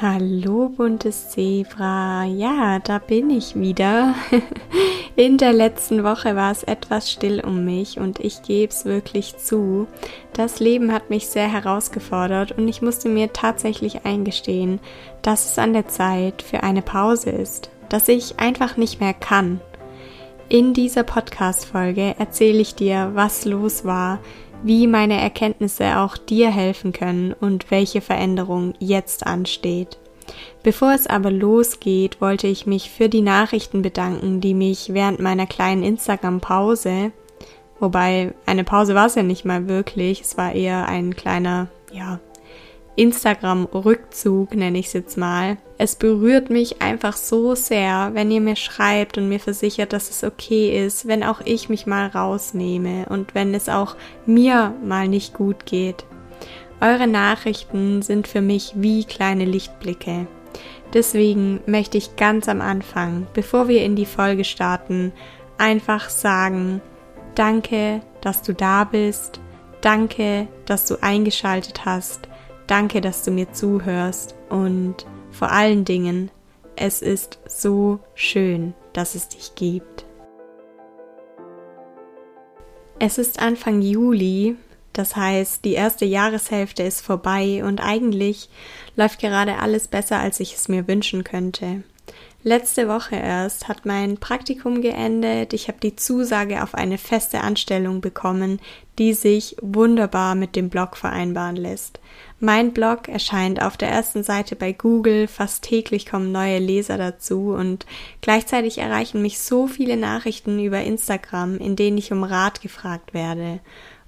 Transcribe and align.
Hallo 0.00 0.70
buntes 0.70 1.30
Zebra, 1.30 2.24
ja, 2.24 2.80
da 2.80 2.98
bin 2.98 3.30
ich 3.30 3.54
wieder. 3.54 4.16
In 5.16 5.38
der 5.38 5.52
letzten 5.52 6.02
Woche 6.02 6.34
war 6.34 6.50
es 6.50 6.64
etwas 6.64 7.12
still 7.12 7.40
um 7.46 7.64
mich 7.64 8.00
und 8.00 8.18
ich 8.18 8.42
gebe 8.42 8.72
es 8.72 8.84
wirklich 8.86 9.36
zu. 9.36 9.86
Das 10.32 10.58
Leben 10.58 10.92
hat 10.92 11.10
mich 11.10 11.28
sehr 11.28 11.46
herausgefordert 11.46 12.58
und 12.58 12.66
ich 12.66 12.82
musste 12.82 13.08
mir 13.08 13.32
tatsächlich 13.32 14.04
eingestehen, 14.04 14.80
dass 15.22 15.46
es 15.46 15.60
an 15.60 15.72
der 15.72 15.86
Zeit 15.86 16.42
für 16.42 16.64
eine 16.64 16.82
Pause 16.82 17.30
ist, 17.30 17.70
dass 17.88 18.08
ich 18.08 18.40
einfach 18.40 18.76
nicht 18.76 19.00
mehr 19.00 19.14
kann. 19.14 19.60
In 20.48 20.74
dieser 20.74 21.04
Podcast-Folge 21.04 22.16
erzähle 22.18 22.58
ich 22.58 22.74
dir, 22.74 23.12
was 23.14 23.44
los 23.44 23.84
war, 23.84 24.18
wie 24.64 24.86
meine 24.86 25.20
Erkenntnisse 25.20 25.98
auch 25.98 26.16
dir 26.16 26.50
helfen 26.50 26.92
können 26.92 27.32
und 27.32 27.70
welche 27.70 28.00
Veränderung 28.00 28.74
jetzt 28.80 29.26
ansteht. 29.26 29.98
Bevor 30.62 30.92
es 30.92 31.06
aber 31.06 31.30
losgeht, 31.30 32.20
wollte 32.20 32.46
ich 32.46 32.66
mich 32.66 32.90
für 32.90 33.10
die 33.10 33.20
Nachrichten 33.20 33.82
bedanken, 33.82 34.40
die 34.40 34.54
mich 34.54 34.94
während 34.94 35.20
meiner 35.20 35.46
kleinen 35.46 35.82
Instagram-Pause, 35.82 37.12
wobei 37.78 38.32
eine 38.46 38.64
Pause 38.64 38.94
war 38.94 39.06
es 39.06 39.14
ja 39.14 39.22
nicht 39.22 39.44
mal 39.44 39.68
wirklich, 39.68 40.22
es 40.22 40.38
war 40.38 40.52
eher 40.52 40.88
ein 40.88 41.14
kleiner, 41.14 41.68
ja, 41.92 42.20
Instagram-Rückzug, 42.96 44.54
nenne 44.54 44.78
ich 44.78 44.86
es 44.86 44.92
jetzt 44.92 45.18
mal. 45.18 45.56
Es 45.78 45.96
berührt 45.96 46.50
mich 46.50 46.80
einfach 46.80 47.16
so 47.16 47.54
sehr, 47.54 48.10
wenn 48.14 48.30
ihr 48.30 48.40
mir 48.40 48.56
schreibt 48.56 49.18
und 49.18 49.28
mir 49.28 49.40
versichert, 49.40 49.92
dass 49.92 50.10
es 50.10 50.22
okay 50.22 50.84
ist, 50.84 51.08
wenn 51.08 51.24
auch 51.24 51.40
ich 51.44 51.68
mich 51.68 51.86
mal 51.86 52.06
rausnehme 52.06 53.06
und 53.08 53.34
wenn 53.34 53.54
es 53.54 53.68
auch 53.68 53.96
mir 54.26 54.74
mal 54.84 55.08
nicht 55.08 55.34
gut 55.34 55.66
geht. 55.66 56.04
Eure 56.80 57.06
Nachrichten 57.06 58.02
sind 58.02 58.28
für 58.28 58.40
mich 58.40 58.72
wie 58.76 59.04
kleine 59.04 59.44
Lichtblicke. 59.44 60.26
Deswegen 60.92 61.60
möchte 61.66 61.98
ich 61.98 62.16
ganz 62.16 62.48
am 62.48 62.60
Anfang, 62.60 63.26
bevor 63.34 63.68
wir 63.68 63.84
in 63.84 63.96
die 63.96 64.06
Folge 64.06 64.44
starten, 64.44 65.12
einfach 65.58 66.08
sagen, 66.08 66.80
danke, 67.34 68.00
dass 68.20 68.42
du 68.42 68.54
da 68.54 68.84
bist, 68.84 69.40
danke, 69.80 70.46
dass 70.66 70.86
du 70.86 71.02
eingeschaltet 71.02 71.84
hast, 71.84 72.28
Danke, 72.66 73.00
dass 73.00 73.22
du 73.22 73.30
mir 73.30 73.52
zuhörst 73.52 74.34
und 74.48 75.06
vor 75.30 75.50
allen 75.50 75.84
Dingen, 75.84 76.30
es 76.76 77.02
ist 77.02 77.38
so 77.46 78.00
schön, 78.14 78.74
dass 78.92 79.14
es 79.14 79.28
dich 79.28 79.54
gibt. 79.54 80.06
Es 82.98 83.18
ist 83.18 83.40
Anfang 83.40 83.82
Juli, 83.82 84.56
das 84.94 85.16
heißt, 85.16 85.64
die 85.64 85.72
erste 85.72 86.04
Jahreshälfte 86.04 86.84
ist 86.84 87.00
vorbei 87.00 87.62
und 87.64 87.80
eigentlich 87.80 88.48
läuft 88.96 89.18
gerade 89.20 89.58
alles 89.58 89.88
besser, 89.88 90.20
als 90.20 90.40
ich 90.40 90.54
es 90.54 90.68
mir 90.68 90.88
wünschen 90.88 91.24
könnte. 91.24 91.82
Letzte 92.46 92.88
Woche 92.88 93.16
erst 93.16 93.68
hat 93.68 93.86
mein 93.86 94.18
Praktikum 94.18 94.82
geendet. 94.82 95.54
Ich 95.54 95.68
habe 95.68 95.78
die 95.82 95.96
Zusage 95.96 96.62
auf 96.62 96.74
eine 96.74 96.98
feste 96.98 97.40
Anstellung 97.40 98.02
bekommen, 98.02 98.60
die 98.98 99.14
sich 99.14 99.56
wunderbar 99.62 100.34
mit 100.34 100.54
dem 100.54 100.68
Blog 100.68 100.98
vereinbaren 100.98 101.56
lässt. 101.56 102.00
Mein 102.40 102.74
Blog 102.74 103.08
erscheint 103.08 103.62
auf 103.62 103.78
der 103.78 103.88
ersten 103.88 104.22
Seite 104.22 104.56
bei 104.56 104.72
Google, 104.72 105.26
fast 105.26 105.64
täglich 105.64 106.04
kommen 106.04 106.32
neue 106.32 106.58
Leser 106.58 106.98
dazu 106.98 107.54
und 107.54 107.86
gleichzeitig 108.20 108.76
erreichen 108.76 109.22
mich 109.22 109.38
so 109.38 109.66
viele 109.66 109.96
Nachrichten 109.96 110.62
über 110.62 110.82
Instagram, 110.82 111.56
in 111.56 111.76
denen 111.76 111.96
ich 111.96 112.12
um 112.12 112.24
Rat 112.24 112.60
gefragt 112.60 113.14
werde. 113.14 113.60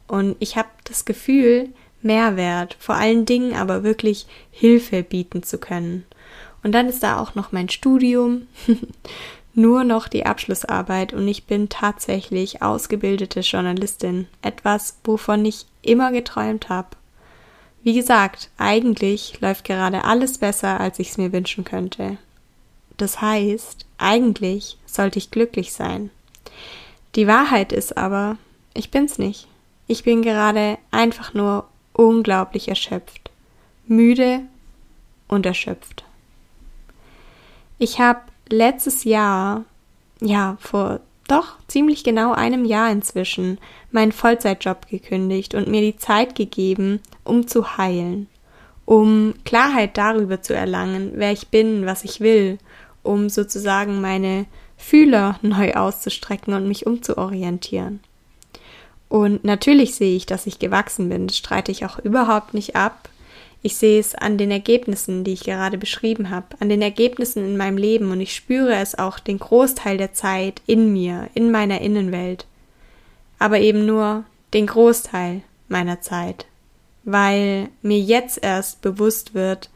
Und 0.08 0.36
ich 0.40 0.58
habe 0.58 0.68
das 0.84 1.06
Gefühl, 1.06 1.70
Mehrwert, 2.02 2.76
vor 2.78 2.96
allen 2.96 3.24
Dingen 3.24 3.54
aber 3.54 3.82
wirklich 3.82 4.26
Hilfe 4.50 5.02
bieten 5.02 5.42
zu 5.42 5.56
können. 5.56 6.04
Und 6.62 6.72
dann 6.72 6.88
ist 6.88 7.02
da 7.02 7.20
auch 7.20 7.34
noch 7.34 7.52
mein 7.52 7.68
Studium, 7.68 8.46
nur 9.54 9.84
noch 9.84 10.08
die 10.08 10.26
Abschlussarbeit 10.26 11.12
und 11.12 11.26
ich 11.26 11.44
bin 11.44 11.68
tatsächlich 11.68 12.62
ausgebildete 12.62 13.40
Journalistin, 13.40 14.26
etwas, 14.42 14.98
wovon 15.04 15.44
ich 15.44 15.66
immer 15.82 16.12
geträumt 16.12 16.68
habe. 16.68 16.88
Wie 17.82 17.94
gesagt, 17.94 18.50
eigentlich 18.58 19.40
läuft 19.40 19.64
gerade 19.64 20.04
alles 20.04 20.38
besser, 20.38 20.80
als 20.80 20.98
ich 20.98 21.10
es 21.10 21.18
mir 21.18 21.32
wünschen 21.32 21.64
könnte. 21.64 22.18
Das 22.96 23.20
heißt, 23.20 23.86
eigentlich 23.98 24.76
sollte 24.86 25.18
ich 25.18 25.30
glücklich 25.30 25.72
sein. 25.72 26.10
Die 27.14 27.26
Wahrheit 27.26 27.72
ist 27.72 27.96
aber, 27.96 28.36
ich 28.74 28.90
bin's 28.90 29.18
nicht. 29.18 29.46
Ich 29.86 30.02
bin 30.02 30.22
gerade 30.22 30.78
einfach 30.90 31.32
nur 31.32 31.68
unglaublich 31.92 32.68
erschöpft, 32.68 33.30
müde 33.86 34.40
und 35.28 35.46
erschöpft. 35.46 36.05
Ich 37.78 38.00
habe 38.00 38.20
letztes 38.48 39.04
Jahr, 39.04 39.64
ja, 40.20 40.56
vor 40.60 41.00
doch 41.28 41.56
ziemlich 41.66 42.04
genau 42.04 42.32
einem 42.32 42.64
Jahr 42.64 42.90
inzwischen, 42.90 43.58
meinen 43.90 44.12
Vollzeitjob 44.12 44.86
gekündigt 44.88 45.54
und 45.54 45.68
mir 45.68 45.80
die 45.80 45.96
Zeit 45.96 46.34
gegeben, 46.34 47.00
um 47.24 47.48
zu 47.48 47.76
heilen, 47.76 48.28
um 48.84 49.34
Klarheit 49.44 49.96
darüber 49.96 50.40
zu 50.40 50.54
erlangen, 50.54 51.12
wer 51.14 51.32
ich 51.32 51.48
bin, 51.48 51.84
was 51.86 52.04
ich 52.04 52.20
will, 52.20 52.58
um 53.02 53.28
sozusagen 53.28 54.00
meine 54.00 54.46
Fühler 54.76 55.38
neu 55.42 55.74
auszustrecken 55.74 56.54
und 56.54 56.68
mich 56.68 56.86
umzuorientieren. 56.86 58.00
Und 59.08 59.44
natürlich 59.44 59.94
sehe 59.94 60.16
ich, 60.16 60.26
dass 60.26 60.46
ich 60.46 60.58
gewachsen 60.58 61.08
bin, 61.08 61.26
das 61.26 61.36
streite 61.36 61.70
ich 61.70 61.84
auch 61.84 61.98
überhaupt 61.98 62.54
nicht 62.54 62.74
ab. 62.74 63.08
Ich 63.66 63.74
sehe 63.74 63.98
es 63.98 64.14
an 64.14 64.38
den 64.38 64.52
Ergebnissen, 64.52 65.24
die 65.24 65.32
ich 65.32 65.42
gerade 65.42 65.76
beschrieben 65.76 66.30
habe, 66.30 66.46
an 66.60 66.68
den 66.68 66.82
Ergebnissen 66.82 67.44
in 67.44 67.56
meinem 67.56 67.78
Leben 67.78 68.12
und 68.12 68.20
ich 68.20 68.32
spüre 68.32 68.76
es 68.76 68.96
auch 68.96 69.18
den 69.18 69.40
Großteil 69.40 69.98
der 69.98 70.12
Zeit 70.12 70.62
in 70.68 70.92
mir, 70.92 71.28
in 71.34 71.50
meiner 71.50 71.80
Innenwelt. 71.80 72.46
Aber 73.40 73.58
eben 73.58 73.84
nur 73.84 74.22
den 74.54 74.68
Großteil 74.68 75.42
meiner 75.66 76.00
Zeit, 76.00 76.46
weil 77.02 77.68
mir 77.82 77.98
jetzt 77.98 78.38
erst 78.40 78.82
bewusst 78.82 79.34
wird, 79.34 79.68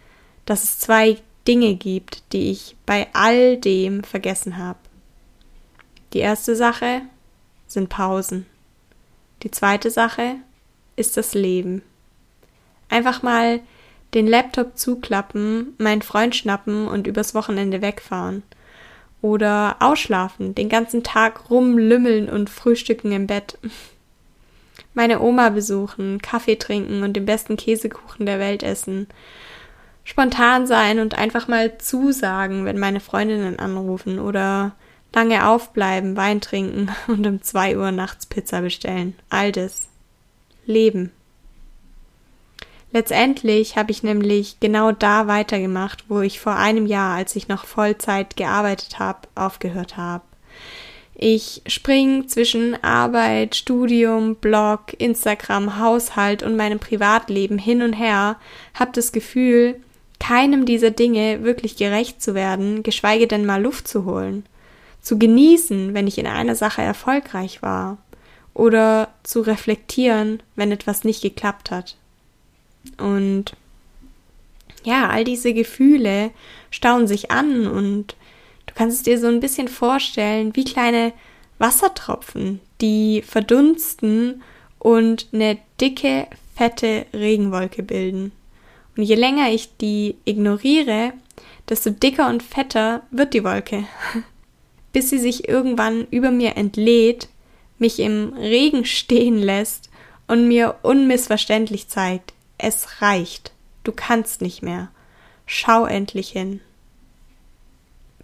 dass 0.46 0.62
es 0.62 0.78
zwei 0.78 1.16
Dinge 1.48 1.74
gibt, 1.74 2.22
die 2.32 2.52
ich 2.52 2.76
bei 2.86 3.08
all 3.12 3.56
dem 3.56 4.04
vergessen 4.04 4.56
habe. 4.56 4.78
Die 6.12 6.20
erste 6.20 6.54
Sache 6.54 7.02
sind 7.66 7.88
Pausen. 7.88 8.46
Die 9.42 9.50
zweite 9.50 9.90
Sache 9.90 10.36
ist 10.94 11.16
das 11.16 11.34
Leben. 11.34 11.82
Einfach 12.88 13.24
mal 13.24 13.58
den 14.14 14.26
Laptop 14.26 14.76
zuklappen, 14.76 15.74
meinen 15.78 16.02
Freund 16.02 16.34
schnappen 16.34 16.88
und 16.88 17.06
übers 17.06 17.34
Wochenende 17.34 17.82
wegfahren. 17.82 18.42
Oder 19.22 19.76
ausschlafen, 19.80 20.54
den 20.54 20.68
ganzen 20.68 21.02
Tag 21.02 21.50
rumlümmeln 21.50 22.28
und 22.28 22.48
frühstücken 22.48 23.12
im 23.12 23.26
Bett. 23.26 23.58
Meine 24.94 25.20
Oma 25.20 25.50
besuchen, 25.50 26.20
Kaffee 26.20 26.56
trinken 26.56 27.02
und 27.02 27.14
den 27.14 27.26
besten 27.26 27.56
Käsekuchen 27.56 28.26
der 28.26 28.40
Welt 28.40 28.62
essen. 28.62 29.06
Spontan 30.02 30.66
sein 30.66 30.98
und 30.98 31.16
einfach 31.16 31.46
mal 31.46 31.78
zusagen, 31.78 32.64
wenn 32.64 32.78
meine 32.78 32.98
Freundinnen 32.98 33.60
anrufen 33.60 34.18
oder 34.18 34.72
lange 35.14 35.46
aufbleiben, 35.46 36.16
Wein 36.16 36.40
trinken 36.40 36.88
und 37.06 37.26
um 37.26 37.42
zwei 37.42 37.76
Uhr 37.76 37.92
nachts 37.92 38.26
Pizza 38.26 38.62
bestellen. 38.62 39.14
All 39.28 39.52
das. 39.52 39.86
Leben. 40.66 41.12
Letztendlich 42.92 43.76
habe 43.76 43.92
ich 43.92 44.02
nämlich 44.02 44.58
genau 44.58 44.90
da 44.90 45.28
weitergemacht, 45.28 46.04
wo 46.08 46.20
ich 46.20 46.40
vor 46.40 46.56
einem 46.56 46.86
Jahr, 46.86 47.14
als 47.16 47.36
ich 47.36 47.46
noch 47.46 47.64
Vollzeit 47.64 48.36
gearbeitet 48.36 48.98
habe, 48.98 49.28
aufgehört 49.36 49.96
habe. 49.96 50.24
Ich 51.14 51.62
spring 51.66 52.28
zwischen 52.28 52.82
Arbeit, 52.82 53.54
Studium, 53.54 54.36
Blog, 54.36 54.94
Instagram, 54.98 55.78
Haushalt 55.78 56.42
und 56.42 56.56
meinem 56.56 56.78
Privatleben 56.78 57.58
hin 57.58 57.82
und 57.82 57.92
her, 57.92 58.36
habe 58.74 58.92
das 58.94 59.12
Gefühl, 59.12 59.76
keinem 60.18 60.64
dieser 60.64 60.90
Dinge 60.90 61.44
wirklich 61.44 61.76
gerecht 61.76 62.22
zu 62.22 62.34
werden, 62.34 62.82
geschweige 62.82 63.26
denn 63.26 63.44
mal 63.44 63.62
Luft 63.62 63.86
zu 63.86 64.04
holen, 64.04 64.46
zu 65.00 65.18
genießen, 65.18 65.94
wenn 65.94 66.06
ich 66.06 66.18
in 66.18 66.26
einer 66.26 66.56
Sache 66.56 66.82
erfolgreich 66.82 67.62
war, 67.62 67.98
oder 68.54 69.08
zu 69.22 69.42
reflektieren, 69.42 70.42
wenn 70.56 70.72
etwas 70.72 71.04
nicht 71.04 71.22
geklappt 71.22 71.70
hat. 71.70 71.96
Und 72.98 73.56
ja, 74.84 75.08
all 75.08 75.24
diese 75.24 75.52
Gefühle 75.52 76.30
stauen 76.70 77.06
sich 77.06 77.30
an 77.30 77.66
und 77.66 78.16
du 78.66 78.74
kannst 78.74 78.98
es 78.98 79.02
dir 79.02 79.18
so 79.18 79.26
ein 79.26 79.40
bisschen 79.40 79.68
vorstellen 79.68 80.54
wie 80.56 80.64
kleine 80.64 81.12
Wassertropfen, 81.58 82.60
die 82.80 83.22
verdunsten 83.22 84.42
und 84.78 85.26
eine 85.32 85.58
dicke, 85.80 86.26
fette 86.56 87.06
Regenwolke 87.12 87.82
bilden. 87.82 88.32
Und 88.96 89.02
je 89.04 89.14
länger 89.14 89.50
ich 89.50 89.76
die 89.76 90.16
ignoriere, 90.24 91.12
desto 91.68 91.90
dicker 91.90 92.28
und 92.28 92.42
fetter 92.42 93.02
wird 93.10 93.34
die 93.34 93.44
Wolke, 93.44 93.84
bis 94.92 95.10
sie 95.10 95.18
sich 95.18 95.48
irgendwann 95.48 96.06
über 96.10 96.30
mir 96.30 96.56
entlädt, 96.56 97.28
mich 97.78 97.98
im 98.00 98.34
Regen 98.34 98.84
stehen 98.84 99.38
lässt 99.38 99.90
und 100.26 100.48
mir 100.48 100.76
unmissverständlich 100.82 101.88
zeigt, 101.88 102.32
es 102.62 103.02
reicht. 103.02 103.52
Du 103.84 103.92
kannst 103.92 104.42
nicht 104.42 104.62
mehr. 104.62 104.88
schau 105.46 105.84
endlich 105.84 106.30
hin. 106.30 106.60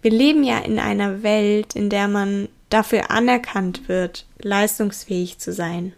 Wir 0.01 0.11
leben 0.11 0.43
ja 0.43 0.59
in 0.59 0.79
einer 0.79 1.23
Welt, 1.23 1.75
in 1.75 1.89
der 1.89 2.07
man 2.07 2.47
dafür 2.69 3.11
anerkannt 3.11 3.89
wird, 3.89 4.25
leistungsfähig 4.39 5.37
zu 5.39 5.51
sein. 5.51 5.93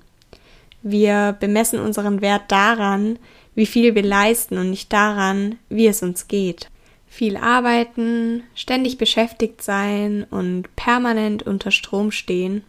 Wir 0.82 1.36
bemessen 1.40 1.80
unseren 1.80 2.22
Wert 2.22 2.44
daran, 2.52 3.20
wie 3.56 3.66
viel 3.66 3.94
wir 3.94 4.04
leisten 4.04 4.58
und 4.58 4.70
nicht 4.70 4.92
daran, 4.94 5.60
wie 5.68 5.88
es 5.88 6.02
uns 6.02 6.28
geht. 6.28 6.70
Viel 7.08 7.38
arbeiten, 7.38 8.44
ständig 8.56 8.98
beschäftigt 8.98 9.62
sein 9.62 10.26
und 10.30 10.74
permanent 10.76 11.44
unter 11.44 11.72
Strom 11.72 12.12
stehen. 12.12 12.64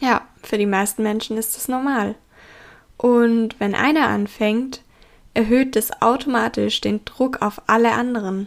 Ja, 0.00 0.26
für 0.42 0.58
die 0.58 0.66
meisten 0.66 1.02
Menschen 1.02 1.36
ist 1.36 1.56
das 1.56 1.68
normal. 1.68 2.16
Und 3.00 3.58
wenn 3.58 3.74
einer 3.74 4.08
anfängt, 4.08 4.82
erhöht 5.32 5.74
es 5.74 6.02
automatisch 6.02 6.82
den 6.82 7.02
Druck 7.06 7.40
auf 7.40 7.62
alle 7.66 7.92
anderen. 7.92 8.46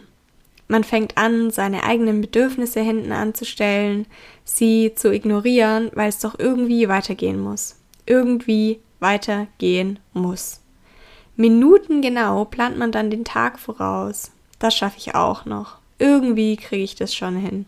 Man 0.68 0.84
fängt 0.84 1.18
an, 1.18 1.50
seine 1.50 1.82
eigenen 1.82 2.20
Bedürfnisse 2.20 2.78
hinten 2.80 3.10
anzustellen, 3.10 4.06
sie 4.44 4.92
zu 4.94 5.12
ignorieren, 5.12 5.90
weil 5.94 6.08
es 6.08 6.20
doch 6.20 6.38
irgendwie 6.38 6.88
weitergehen 6.88 7.40
muss. 7.40 7.80
Irgendwie 8.06 8.78
weitergehen 9.00 9.98
muss. 10.12 10.60
Minutengenau 11.34 12.44
plant 12.44 12.78
man 12.78 12.92
dann 12.92 13.10
den 13.10 13.24
Tag 13.24 13.58
voraus. 13.58 14.30
Das 14.60 14.76
schaffe 14.76 14.98
ich 14.98 15.16
auch 15.16 15.46
noch. 15.46 15.78
Irgendwie 15.98 16.56
kriege 16.56 16.84
ich 16.84 16.94
das 16.94 17.12
schon 17.12 17.34
hin. 17.34 17.66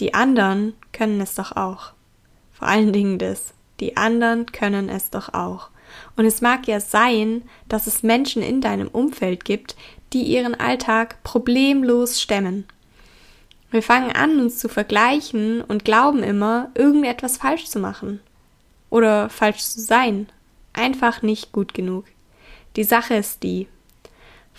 Die 0.00 0.14
anderen 0.14 0.72
können 0.94 1.20
es 1.20 1.34
doch 1.34 1.56
auch. 1.56 1.92
Vor 2.52 2.68
allen 2.68 2.94
Dingen 2.94 3.18
das. 3.18 3.52
Die 3.80 3.98
anderen 3.98 4.46
können 4.46 4.88
es 4.88 5.10
doch 5.10 5.34
auch. 5.34 5.68
Und 6.16 6.24
es 6.24 6.40
mag 6.40 6.66
ja 6.66 6.80
sein, 6.80 7.42
dass 7.68 7.86
es 7.86 8.02
Menschen 8.02 8.42
in 8.42 8.60
deinem 8.60 8.88
Umfeld 8.88 9.44
gibt, 9.44 9.76
die 10.12 10.22
ihren 10.22 10.54
Alltag 10.54 11.22
problemlos 11.22 12.20
stemmen. 12.20 12.66
Wir 13.70 13.82
fangen 13.82 14.12
an, 14.12 14.40
uns 14.40 14.58
zu 14.58 14.68
vergleichen 14.68 15.62
und 15.62 15.84
glauben 15.84 16.22
immer, 16.22 16.70
irgendetwas 16.74 17.36
falsch 17.36 17.66
zu 17.66 17.78
machen. 17.78 18.20
Oder 18.90 19.30
falsch 19.30 19.60
zu 19.60 19.80
sein. 19.80 20.28
Einfach 20.72 21.22
nicht 21.22 21.52
gut 21.52 21.74
genug. 21.74 22.04
Die 22.76 22.84
Sache 22.84 23.14
ist 23.14 23.42
die, 23.42 23.68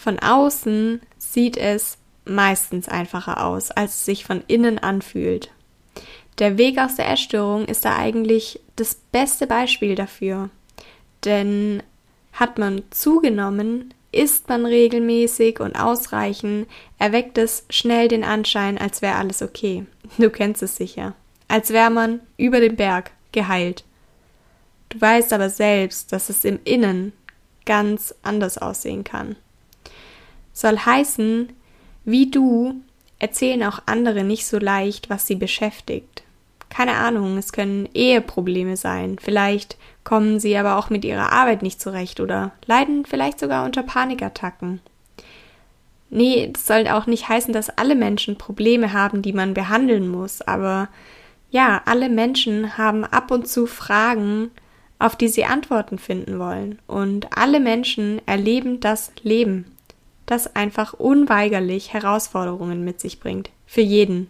von 0.01 0.17
außen 0.17 0.99
sieht 1.19 1.57
es 1.57 1.97
meistens 2.25 2.89
einfacher 2.89 3.45
aus, 3.45 3.69
als 3.69 3.95
es 3.95 4.05
sich 4.05 4.25
von 4.25 4.43
innen 4.47 4.79
anfühlt. 4.79 5.51
Der 6.39 6.57
Weg 6.57 6.79
aus 6.79 6.95
der 6.95 7.09
Essstörung 7.09 7.65
ist 7.65 7.85
da 7.85 7.95
eigentlich 7.97 8.59
das 8.77 8.95
beste 8.95 9.45
Beispiel 9.45 9.93
dafür. 9.93 10.49
Denn 11.25 11.83
hat 12.33 12.57
man 12.57 12.83
zugenommen, 12.89 13.93
isst 14.11 14.49
man 14.49 14.65
regelmäßig 14.65 15.59
und 15.59 15.75
ausreichend, 15.75 16.67
erweckt 16.99 17.37
es 17.37 17.65
schnell 17.69 18.07
den 18.07 18.23
Anschein, 18.23 18.77
als 18.77 19.01
wäre 19.01 19.15
alles 19.15 19.41
okay. 19.41 19.85
Du 20.17 20.29
kennst 20.29 20.61
es 20.63 20.75
sicher. 20.75 21.13
Als 21.47 21.69
wäre 21.71 21.89
man 21.89 22.21
über 22.37 22.59
den 22.59 22.75
Berg 22.75 23.11
geheilt. 23.31 23.83
Du 24.89 24.99
weißt 24.99 25.31
aber 25.31 25.49
selbst, 25.49 26.11
dass 26.11 26.29
es 26.29 26.43
im 26.43 26.59
Innen 26.65 27.13
ganz 27.65 28.13
anders 28.23 28.57
aussehen 28.57 29.03
kann. 29.03 29.35
Soll 30.53 30.77
heißen, 30.77 31.49
wie 32.03 32.29
du 32.29 32.81
erzählen 33.19 33.63
auch 33.63 33.83
andere 33.85 34.23
nicht 34.23 34.45
so 34.45 34.57
leicht, 34.57 35.09
was 35.09 35.27
sie 35.27 35.35
beschäftigt. 35.35 36.23
Keine 36.69 36.95
Ahnung, 36.95 37.37
es 37.37 37.53
können 37.53 37.87
Eheprobleme 37.93 38.75
sein, 38.75 39.17
vielleicht 39.21 39.77
kommen 40.03 40.39
sie 40.39 40.57
aber 40.57 40.77
auch 40.77 40.89
mit 40.89 41.05
ihrer 41.05 41.31
Arbeit 41.31 41.61
nicht 41.61 41.81
zurecht 41.81 42.19
oder 42.19 42.51
leiden 42.65 43.05
vielleicht 43.05 43.39
sogar 43.39 43.65
unter 43.65 43.83
Panikattacken. 43.83 44.81
Nee, 46.09 46.49
das 46.51 46.67
soll 46.67 46.87
auch 46.87 47.05
nicht 47.05 47.29
heißen, 47.29 47.53
dass 47.53 47.69
alle 47.69 47.95
Menschen 47.95 48.37
Probleme 48.37 48.91
haben, 48.91 49.21
die 49.21 49.33
man 49.33 49.53
behandeln 49.53 50.09
muss, 50.09 50.41
aber 50.41 50.89
ja, 51.51 51.81
alle 51.85 52.09
Menschen 52.09 52.77
haben 52.77 53.03
ab 53.03 53.31
und 53.31 53.47
zu 53.47 53.65
Fragen, 53.65 54.51
auf 54.99 55.15
die 55.15 55.27
sie 55.27 55.45
Antworten 55.45 55.97
finden 55.97 56.39
wollen. 56.39 56.79
Und 56.87 57.37
alle 57.37 57.59
Menschen 57.59 58.21
erleben 58.25 58.79
das 58.79 59.11
Leben, 59.23 59.75
das 60.25 60.55
einfach 60.55 60.93
unweigerlich 60.93 61.93
Herausforderungen 61.93 62.85
mit 62.85 62.99
sich 63.01 63.19
bringt. 63.19 63.49
Für 63.65 63.81
jeden. 63.81 64.29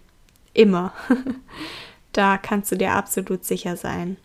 Immer. 0.53 0.94
da 2.12 2.38
kannst 2.38 2.71
du 2.71 2.75
dir 2.75 2.94
absolut 2.94 3.45
sicher 3.45 3.75
sein. 3.75 4.18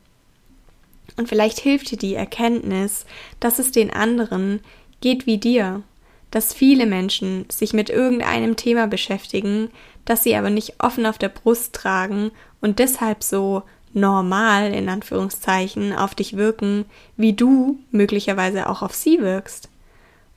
Und 1.16 1.28
vielleicht 1.28 1.60
hilft 1.60 1.90
dir 1.90 1.98
die 1.98 2.14
Erkenntnis, 2.14 3.06
dass 3.40 3.58
es 3.58 3.70
den 3.70 3.90
anderen 3.90 4.60
geht 5.00 5.26
wie 5.26 5.38
dir, 5.38 5.82
dass 6.30 6.52
viele 6.52 6.86
Menschen 6.86 7.46
sich 7.50 7.72
mit 7.72 7.90
irgendeinem 7.90 8.56
Thema 8.56 8.86
beschäftigen, 8.86 9.70
das 10.04 10.22
sie 10.22 10.34
aber 10.36 10.50
nicht 10.50 10.74
offen 10.78 11.06
auf 11.06 11.18
der 11.18 11.28
Brust 11.28 11.74
tragen 11.74 12.30
und 12.60 12.78
deshalb 12.78 13.22
so 13.22 13.62
normal 13.92 14.72
in 14.74 14.88
Anführungszeichen 14.88 15.94
auf 15.94 16.14
dich 16.14 16.36
wirken, 16.36 16.84
wie 17.16 17.32
du 17.32 17.78
möglicherweise 17.90 18.68
auch 18.68 18.82
auf 18.82 18.94
sie 18.94 19.20
wirkst. 19.20 19.70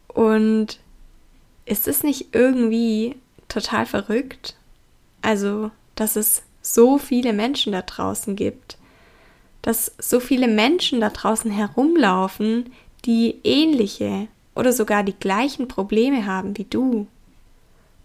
Und 0.07 0.79
ist 1.65 1.87
es 1.87 2.03
nicht 2.03 2.33
irgendwie 2.33 3.17
total 3.47 3.85
verrückt? 3.85 4.55
Also, 5.21 5.71
dass 5.95 6.15
es 6.15 6.43
so 6.61 6.97
viele 6.97 7.33
Menschen 7.33 7.73
da 7.73 7.81
draußen 7.81 8.35
gibt, 8.35 8.77
dass 9.61 9.91
so 9.99 10.19
viele 10.19 10.47
Menschen 10.47 11.01
da 11.01 11.09
draußen 11.09 11.51
herumlaufen, 11.51 12.71
die 13.05 13.35
ähnliche 13.43 14.27
oder 14.55 14.73
sogar 14.73 15.03
die 15.03 15.17
gleichen 15.17 15.67
Probleme 15.67 16.25
haben 16.25 16.57
wie 16.57 16.65
du. 16.65 17.07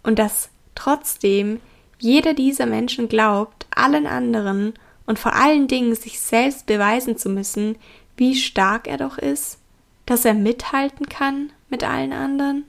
Und 0.03 0.19
dass 0.19 0.49
trotzdem 0.73 1.59
jeder 1.99 2.33
dieser 2.33 2.65
Menschen 2.65 3.07
glaubt, 3.07 3.65
allen 3.71 4.07
anderen 4.07 4.73
und 5.05 5.19
vor 5.19 5.33
allen 5.33 5.67
Dingen 5.67 5.95
sich 5.95 6.19
selbst 6.19 6.65
beweisen 6.65 7.17
zu 7.17 7.29
müssen, 7.29 7.77
wie 8.17 8.35
stark 8.35 8.87
er 8.87 8.97
doch 8.97 9.17
ist, 9.17 9.59
dass 10.05 10.25
er 10.25 10.33
mithalten 10.33 11.07
kann 11.07 11.51
mit 11.69 11.83
allen 11.83 12.13
anderen? 12.13 12.65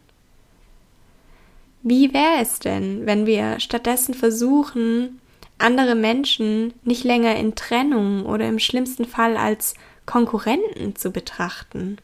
Wie 1.83 2.13
wäre 2.13 2.41
es 2.41 2.59
denn, 2.59 3.07
wenn 3.07 3.27
wir 3.27 3.61
stattdessen 3.61 4.15
versuchen, 4.15 5.21
andere 5.59 5.95
Menschen 5.95 6.75
nicht 6.85 7.05
länger 7.05 7.37
in 7.37 7.55
Trennung 7.55 8.27
oder 8.27 8.49
im 8.49 8.59
schlimmsten 8.59 9.05
Fall 9.05 9.37
als 9.37 9.75
Konkurrenten 10.05 10.97
zu 10.97 11.11
betrachten? 11.11 11.99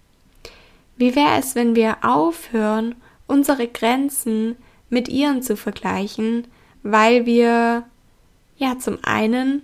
Wie 0.97 1.15
wäre 1.15 1.39
es, 1.39 1.55
wenn 1.55 1.75
wir 1.75 1.99
aufhören, 2.03 2.95
unsere 3.27 3.67
Grenzen 3.67 4.57
mit 4.91 5.09
ihren 5.09 5.43
zu 5.43 5.57
vergleichen, 5.57 6.47
weil 6.83 7.27
wir 7.27 7.85
ja 8.57 8.79
zum 8.79 8.99
einen 9.03 9.63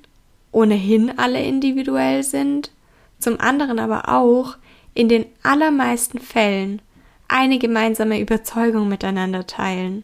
ohnehin 0.53 1.19
alle 1.19 1.43
individuell 1.43 2.23
sind, 2.23 2.71
zum 3.19 3.41
anderen 3.41 3.79
aber 3.79 4.09
auch 4.09 4.57
in 4.95 5.09
den 5.09 5.27
allermeisten 5.43 6.19
Fällen 6.19 6.81
eine 7.29 7.59
gemeinsame 7.59 8.21
Überzeugung 8.21 8.89
miteinander 8.89 9.47
teilen. 9.47 10.03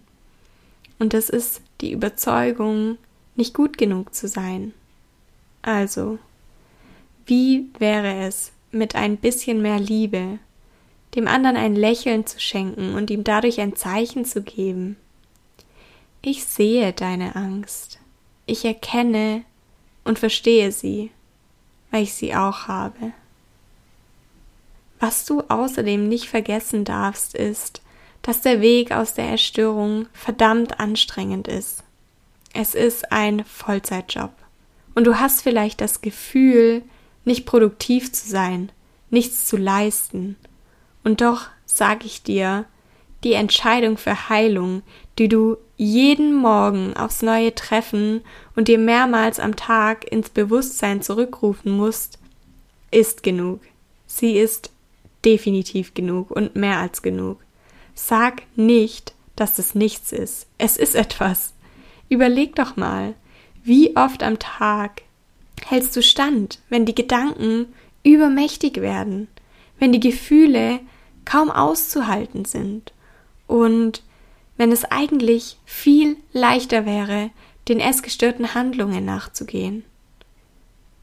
Und 0.98 1.14
das 1.14 1.30
ist 1.30 1.62
die 1.80 1.92
Überzeugung, 1.92 2.98
nicht 3.36 3.54
gut 3.54 3.78
genug 3.78 4.14
zu 4.14 4.28
sein. 4.28 4.72
Also, 5.62 6.18
wie 7.26 7.68
wäre 7.78 8.26
es, 8.26 8.52
mit 8.70 8.94
ein 8.94 9.16
bisschen 9.16 9.62
mehr 9.62 9.78
Liebe, 9.78 10.38
dem 11.14 11.28
anderen 11.28 11.56
ein 11.56 11.76
Lächeln 11.76 12.26
zu 12.26 12.40
schenken 12.40 12.94
und 12.94 13.10
ihm 13.10 13.24
dadurch 13.24 13.60
ein 13.60 13.76
Zeichen 13.76 14.24
zu 14.24 14.42
geben? 14.42 14.96
Ich 16.22 16.44
sehe 16.44 16.92
deine 16.92 17.36
Angst. 17.36 17.98
Ich 18.46 18.64
erkenne 18.64 19.44
und 20.04 20.18
verstehe 20.18 20.72
sie, 20.72 21.10
weil 21.90 22.02
ich 22.02 22.14
sie 22.14 22.34
auch 22.34 22.66
habe. 22.68 23.12
Was 25.00 25.24
du 25.24 25.42
außerdem 25.48 26.08
nicht 26.08 26.28
vergessen 26.28 26.84
darfst, 26.84 27.34
ist, 27.34 27.82
dass 28.22 28.40
der 28.40 28.60
Weg 28.62 28.90
aus 28.90 29.14
der 29.14 29.28
Erstörung 29.28 30.06
verdammt 30.14 30.80
anstrengend 30.80 31.46
ist. 31.46 31.83
Es 32.54 32.74
ist 32.76 33.10
ein 33.10 33.44
Vollzeitjob. 33.44 34.30
Und 34.94 35.06
du 35.06 35.18
hast 35.18 35.42
vielleicht 35.42 35.80
das 35.80 36.00
Gefühl, 36.00 36.82
nicht 37.24 37.46
produktiv 37.46 38.12
zu 38.12 38.28
sein, 38.28 38.70
nichts 39.10 39.44
zu 39.44 39.56
leisten. 39.56 40.36
Und 41.02 41.20
doch 41.20 41.48
sage 41.66 42.06
ich 42.06 42.22
dir, 42.22 42.64
die 43.24 43.32
Entscheidung 43.32 43.96
für 43.96 44.28
Heilung, 44.28 44.82
die 45.18 45.28
du 45.28 45.56
jeden 45.76 46.34
Morgen 46.34 46.96
aufs 46.96 47.22
Neue 47.22 47.54
treffen 47.54 48.22
und 48.54 48.68
dir 48.68 48.78
mehrmals 48.78 49.40
am 49.40 49.56
Tag 49.56 50.10
ins 50.10 50.28
Bewusstsein 50.28 51.02
zurückrufen 51.02 51.72
musst, 51.72 52.18
ist 52.92 53.24
genug. 53.24 53.62
Sie 54.06 54.36
ist 54.36 54.70
definitiv 55.24 55.94
genug 55.94 56.30
und 56.30 56.54
mehr 56.54 56.78
als 56.78 57.02
genug. 57.02 57.40
Sag 57.94 58.42
nicht, 58.54 59.14
dass 59.34 59.58
es 59.58 59.74
nichts 59.74 60.12
ist. 60.12 60.46
Es 60.58 60.76
ist 60.76 60.94
etwas. 60.94 61.53
Überleg 62.14 62.54
doch 62.54 62.76
mal, 62.76 63.16
wie 63.64 63.96
oft 63.96 64.22
am 64.22 64.38
Tag 64.38 65.02
hältst 65.66 65.96
du 65.96 66.00
stand, 66.00 66.60
wenn 66.68 66.86
die 66.86 66.94
Gedanken 66.94 67.74
übermächtig 68.04 68.80
werden, 68.80 69.26
wenn 69.80 69.90
die 69.90 69.98
Gefühle 69.98 70.78
kaum 71.24 71.50
auszuhalten 71.50 72.44
sind 72.44 72.92
und 73.48 74.04
wenn 74.56 74.70
es 74.70 74.84
eigentlich 74.84 75.58
viel 75.64 76.16
leichter 76.32 76.86
wäre, 76.86 77.30
den 77.66 77.80
essgestörten 77.80 78.54
Handlungen 78.54 79.04
nachzugehen? 79.04 79.84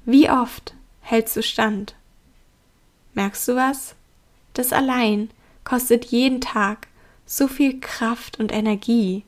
Wie 0.06 0.30
oft 0.30 0.76
hältst 1.02 1.36
du 1.36 1.44
stand? 1.44 1.94
Merkst 3.16 3.50
du 3.50 3.58
was? 3.58 3.96
Das 4.54 4.72
allein 4.72 5.30
kostet 5.66 6.06
jeden 6.06 6.40
Tag 6.40 6.88
so 7.26 7.50
viel 7.50 7.82
Kraft 7.82 8.40
und 8.40 8.54
Energie. 8.54 9.26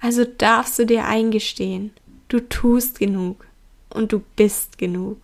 Also 0.00 0.24
darfst 0.24 0.78
du 0.78 0.86
dir 0.86 1.04
eingestehen, 1.04 1.92
du 2.28 2.40
tust 2.40 2.98
genug 2.98 3.46
und 3.90 4.12
du 4.12 4.22
bist 4.36 4.78
genug. 4.78 5.18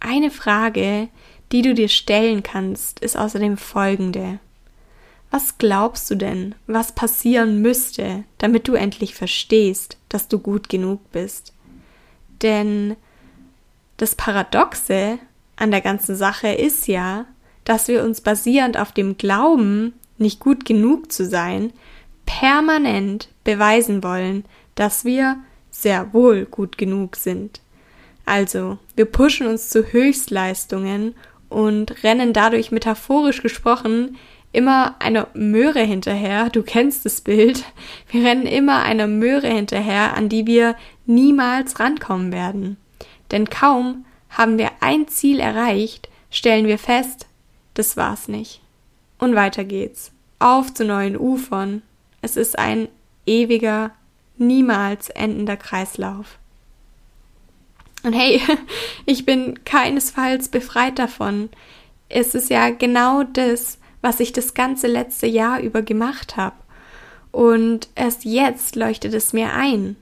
Eine 0.00 0.30
Frage, 0.30 1.08
die 1.52 1.62
du 1.62 1.74
dir 1.74 1.88
stellen 1.88 2.42
kannst, 2.42 3.00
ist 3.00 3.16
außerdem 3.16 3.56
folgende. 3.56 4.38
Was 5.30 5.58
glaubst 5.58 6.10
du 6.10 6.14
denn, 6.14 6.54
was 6.66 6.94
passieren 6.94 7.62
müsste, 7.62 8.24
damit 8.38 8.68
du 8.68 8.74
endlich 8.74 9.14
verstehst, 9.14 9.96
dass 10.08 10.28
du 10.28 10.38
gut 10.38 10.68
genug 10.68 11.00
bist? 11.12 11.52
Denn 12.42 12.96
das 13.96 14.14
Paradoxe 14.14 15.18
an 15.56 15.70
der 15.70 15.80
ganzen 15.80 16.16
Sache 16.16 16.48
ist 16.48 16.86
ja, 16.88 17.26
dass 17.64 17.88
wir 17.88 18.02
uns 18.02 18.20
basierend 18.20 18.76
auf 18.76 18.92
dem 18.92 19.16
Glauben, 19.16 19.94
nicht 20.18 20.40
gut 20.40 20.64
genug 20.64 21.12
zu 21.12 21.24
sein, 21.24 21.72
permanent 22.26 23.28
beweisen 23.44 24.02
wollen, 24.02 24.44
dass 24.74 25.04
wir 25.04 25.36
sehr 25.70 26.12
wohl 26.12 26.44
gut 26.44 26.78
genug 26.78 27.16
sind. 27.16 27.60
Also, 28.24 28.78
wir 28.94 29.06
pushen 29.06 29.46
uns 29.46 29.68
zu 29.70 29.92
Höchstleistungen 29.92 31.14
und 31.48 32.04
rennen 32.04 32.32
dadurch 32.32 32.70
metaphorisch 32.70 33.42
gesprochen 33.42 34.16
immer 34.52 34.96
einer 34.98 35.28
Möhre 35.34 35.80
hinterher. 35.80 36.50
Du 36.50 36.62
kennst 36.62 37.04
das 37.04 37.20
Bild. 37.20 37.64
Wir 38.10 38.24
rennen 38.24 38.46
immer 38.46 38.82
einer 38.82 39.06
Möhre 39.06 39.48
hinterher, 39.48 40.14
an 40.14 40.28
die 40.28 40.46
wir 40.46 40.76
niemals 41.06 41.80
rankommen 41.80 42.32
werden. 42.32 42.76
Denn 43.30 43.48
kaum 43.48 44.04
haben 44.28 44.58
wir 44.58 44.70
ein 44.80 45.08
Ziel 45.08 45.40
erreicht, 45.40 46.08
stellen 46.30 46.66
wir 46.66 46.78
fest, 46.78 47.26
das 47.74 47.96
war's 47.96 48.28
nicht. 48.28 48.60
Und 49.18 49.34
weiter 49.34 49.64
geht's. 49.64 50.12
Auf 50.38 50.74
zu 50.74 50.84
neuen 50.84 51.16
Ufern. 51.16 51.82
Es 52.20 52.36
ist 52.36 52.58
ein 52.58 52.88
ewiger, 53.26 53.92
niemals 54.36 55.08
endender 55.10 55.56
Kreislauf. 55.56 56.38
Und 58.02 58.12
hey, 58.14 58.40
ich 59.06 59.24
bin 59.24 59.64
keinesfalls 59.64 60.48
befreit 60.48 60.98
davon. 60.98 61.48
Es 62.08 62.34
ist 62.34 62.50
ja 62.50 62.70
genau 62.70 63.22
das, 63.22 63.78
was 64.00 64.20
ich 64.20 64.32
das 64.32 64.54
ganze 64.54 64.86
letzte 64.86 65.26
Jahr 65.26 65.60
über 65.60 65.82
gemacht 65.82 66.36
habe. 66.36 66.56
Und 67.30 67.88
erst 67.94 68.24
jetzt 68.24 68.76
leuchtet 68.76 69.14
es 69.14 69.32
mir 69.32 69.52
ein. 69.52 69.96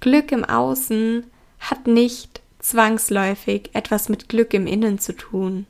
Glück 0.00 0.32
im 0.32 0.44
Außen 0.44 1.24
hat 1.60 1.86
nicht 1.86 2.40
zwangsläufig 2.58 3.70
etwas 3.74 4.08
mit 4.08 4.28
Glück 4.28 4.54
im 4.54 4.66
Innen 4.66 4.98
zu 4.98 5.14
tun. 5.14 5.66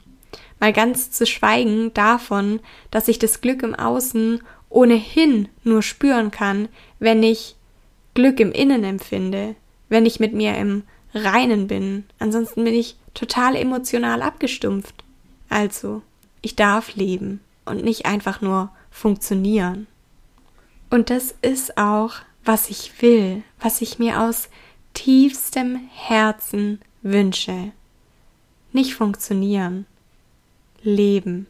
Mal 0.60 0.72
ganz 0.72 1.10
zu 1.10 1.26
schweigen 1.26 1.92
davon, 1.92 2.60
dass 2.90 3.08
ich 3.08 3.18
das 3.18 3.40
Glück 3.40 3.62
im 3.62 3.74
Außen 3.74 4.40
ohnehin 4.74 5.48
nur 5.62 5.82
spüren 5.82 6.30
kann, 6.30 6.68
wenn 6.98 7.22
ich 7.22 7.54
Glück 8.14 8.40
im 8.40 8.52
Innen 8.52 8.84
empfinde, 8.84 9.54
wenn 9.88 10.04
ich 10.04 10.20
mit 10.20 10.34
mir 10.34 10.56
im 10.56 10.82
Reinen 11.14 11.68
bin. 11.68 12.04
Ansonsten 12.18 12.64
bin 12.64 12.74
ich 12.74 12.96
total 13.14 13.54
emotional 13.54 14.20
abgestumpft. 14.20 15.04
Also, 15.48 16.02
ich 16.42 16.56
darf 16.56 16.96
leben 16.96 17.40
und 17.64 17.84
nicht 17.84 18.06
einfach 18.06 18.40
nur 18.40 18.70
funktionieren. 18.90 19.86
Und 20.90 21.10
das 21.10 21.34
ist 21.40 21.78
auch, 21.78 22.14
was 22.44 22.68
ich 22.68 23.00
will, 23.00 23.42
was 23.60 23.80
ich 23.80 23.98
mir 23.98 24.20
aus 24.20 24.48
tiefstem 24.92 25.88
Herzen 25.92 26.80
wünsche. 27.02 27.72
Nicht 28.72 28.94
funktionieren, 28.94 29.86
leben. 30.82 31.46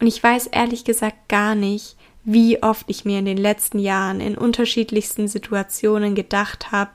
Und 0.00 0.06
ich 0.06 0.22
weiß 0.22 0.48
ehrlich 0.48 0.84
gesagt 0.84 1.28
gar 1.28 1.54
nicht, 1.54 1.96
wie 2.26 2.60
oft 2.60 2.86
ich 2.90 3.04
mir 3.04 3.20
in 3.20 3.24
den 3.24 3.38
letzten 3.38 3.78
Jahren 3.78 4.20
in 4.20 4.36
unterschiedlichsten 4.36 5.28
Situationen 5.28 6.16
gedacht 6.16 6.72
habe, 6.72 6.90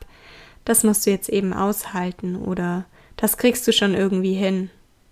das 0.66 0.84
musst 0.84 1.08
du 1.08 1.10
jetzt 1.10 1.30
eben 1.30 1.54
aushalten 1.54 2.36
oder 2.36 2.86
das 3.16 3.38
kriegst 3.38 3.66
du 3.66 3.72
schon 3.72 3.96
irgendwie 3.96 4.34
hin. 4.34 4.70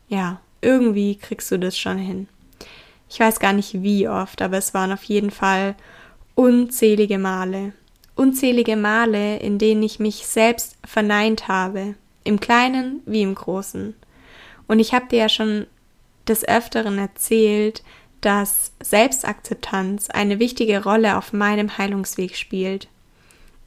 Ja, 0.09 0.41
irgendwie 0.61 1.15
kriegst 1.15 1.49
du 1.51 1.57
das 1.57 1.77
schon 1.77 1.97
hin. 1.97 2.27
Ich 3.09 3.19
weiß 3.19 3.39
gar 3.39 3.53
nicht 3.53 3.81
wie 3.81 4.09
oft, 4.09 4.41
aber 4.41 4.57
es 4.57 4.73
waren 4.73 4.91
auf 4.91 5.03
jeden 5.03 5.31
Fall 5.31 5.75
unzählige 6.35 7.17
Male. 7.17 7.71
Unzählige 8.15 8.75
Male, 8.75 9.37
in 9.37 9.57
denen 9.57 9.81
ich 9.83 9.99
mich 9.99 10.27
selbst 10.27 10.75
verneint 10.85 11.47
habe, 11.47 11.95
im 12.25 12.41
Kleinen 12.41 13.01
wie 13.05 13.21
im 13.21 13.35
Großen. 13.35 13.95
Und 14.67 14.79
ich 14.79 14.93
habe 14.93 15.07
dir 15.07 15.19
ja 15.19 15.29
schon 15.29 15.65
des 16.27 16.45
Öfteren 16.45 16.97
erzählt, 16.97 17.83
dass 18.21 18.71
Selbstakzeptanz 18.81 20.09
eine 20.09 20.39
wichtige 20.39 20.83
Rolle 20.83 21.17
auf 21.17 21.33
meinem 21.33 21.77
Heilungsweg 21.77 22.35
spielt. 22.35 22.87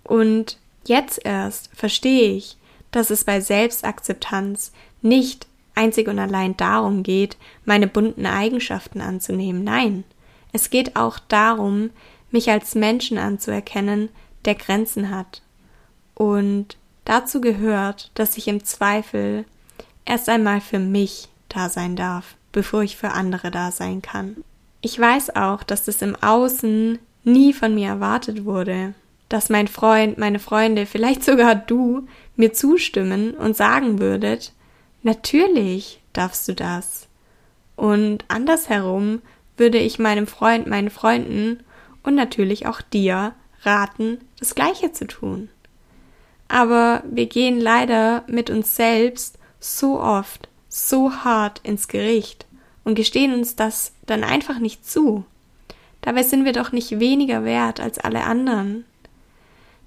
Und 0.04 0.58
jetzt 0.84 1.24
erst 1.24 1.70
verstehe 1.74 2.32
ich, 2.32 2.56
dass 2.90 3.10
es 3.10 3.24
bei 3.24 3.40
Selbstakzeptanz 3.40 4.72
nicht 5.00 5.46
einzig 5.74 6.08
und 6.08 6.18
allein 6.18 6.56
darum 6.56 7.02
geht, 7.02 7.36
meine 7.64 7.86
bunten 7.86 8.26
Eigenschaften 8.26 9.00
anzunehmen. 9.00 9.64
Nein, 9.64 10.04
es 10.52 10.70
geht 10.70 10.96
auch 10.96 11.18
darum, 11.18 11.90
mich 12.30 12.50
als 12.50 12.74
Menschen 12.74 13.18
anzuerkennen, 13.18 14.10
der 14.44 14.54
Grenzen 14.54 15.10
hat. 15.10 15.42
Und 16.14 16.76
dazu 17.04 17.40
gehört, 17.40 18.10
dass 18.14 18.36
ich 18.36 18.48
im 18.48 18.64
Zweifel 18.64 19.44
erst 20.04 20.28
einmal 20.28 20.60
für 20.60 20.78
mich 20.78 21.28
da 21.48 21.68
sein 21.68 21.96
darf, 21.96 22.36
bevor 22.52 22.82
ich 22.82 22.96
für 22.96 23.10
andere 23.10 23.50
da 23.50 23.70
sein 23.70 24.02
kann. 24.02 24.36
Ich 24.80 24.98
weiß 24.98 25.36
auch, 25.36 25.62
dass 25.62 25.84
das 25.84 26.02
im 26.02 26.16
Außen 26.16 26.98
nie 27.24 27.52
von 27.52 27.74
mir 27.74 27.88
erwartet 27.88 28.44
wurde, 28.44 28.94
dass 29.28 29.48
mein 29.48 29.68
Freund, 29.68 30.18
meine 30.18 30.38
Freunde, 30.38 30.86
vielleicht 30.86 31.24
sogar 31.24 31.54
du 31.54 32.06
mir 32.36 32.52
zustimmen 32.52 33.34
und 33.34 33.56
sagen 33.56 33.98
würdet, 33.98 34.52
Natürlich 35.02 36.00
darfst 36.12 36.46
du 36.48 36.54
das. 36.54 37.08
Und 37.76 38.24
andersherum 38.28 39.20
würde 39.56 39.78
ich 39.78 39.98
meinem 39.98 40.26
Freund, 40.26 40.66
meinen 40.66 40.90
Freunden 40.90 41.60
und 42.02 42.14
natürlich 42.14 42.66
auch 42.66 42.80
dir 42.80 43.34
raten, 43.62 44.18
das 44.38 44.54
Gleiche 44.54 44.92
zu 44.92 45.06
tun. 45.06 45.48
Aber 46.48 47.02
wir 47.10 47.26
gehen 47.26 47.60
leider 47.60 48.24
mit 48.26 48.50
uns 48.50 48.76
selbst 48.76 49.38
so 49.58 50.00
oft, 50.00 50.48
so 50.72 51.12
hart 51.12 51.60
ins 51.64 51.86
Gericht 51.86 52.46
und 52.82 52.94
gestehen 52.94 53.34
uns 53.34 53.56
das 53.56 53.92
dann 54.06 54.24
einfach 54.24 54.58
nicht 54.58 54.88
zu. 54.88 55.24
Dabei 56.00 56.22
sind 56.22 56.46
wir 56.46 56.54
doch 56.54 56.72
nicht 56.72 56.98
weniger 56.98 57.44
wert 57.44 57.78
als 57.78 57.98
alle 57.98 58.24
anderen. 58.24 58.86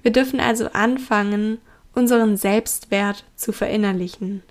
Wir 0.03 0.11
dürfen 0.11 0.39
also 0.39 0.69
anfangen, 0.71 1.57
unseren 1.95 2.37
Selbstwert 2.37 3.25
zu 3.35 3.51
verinnerlichen. 3.51 4.43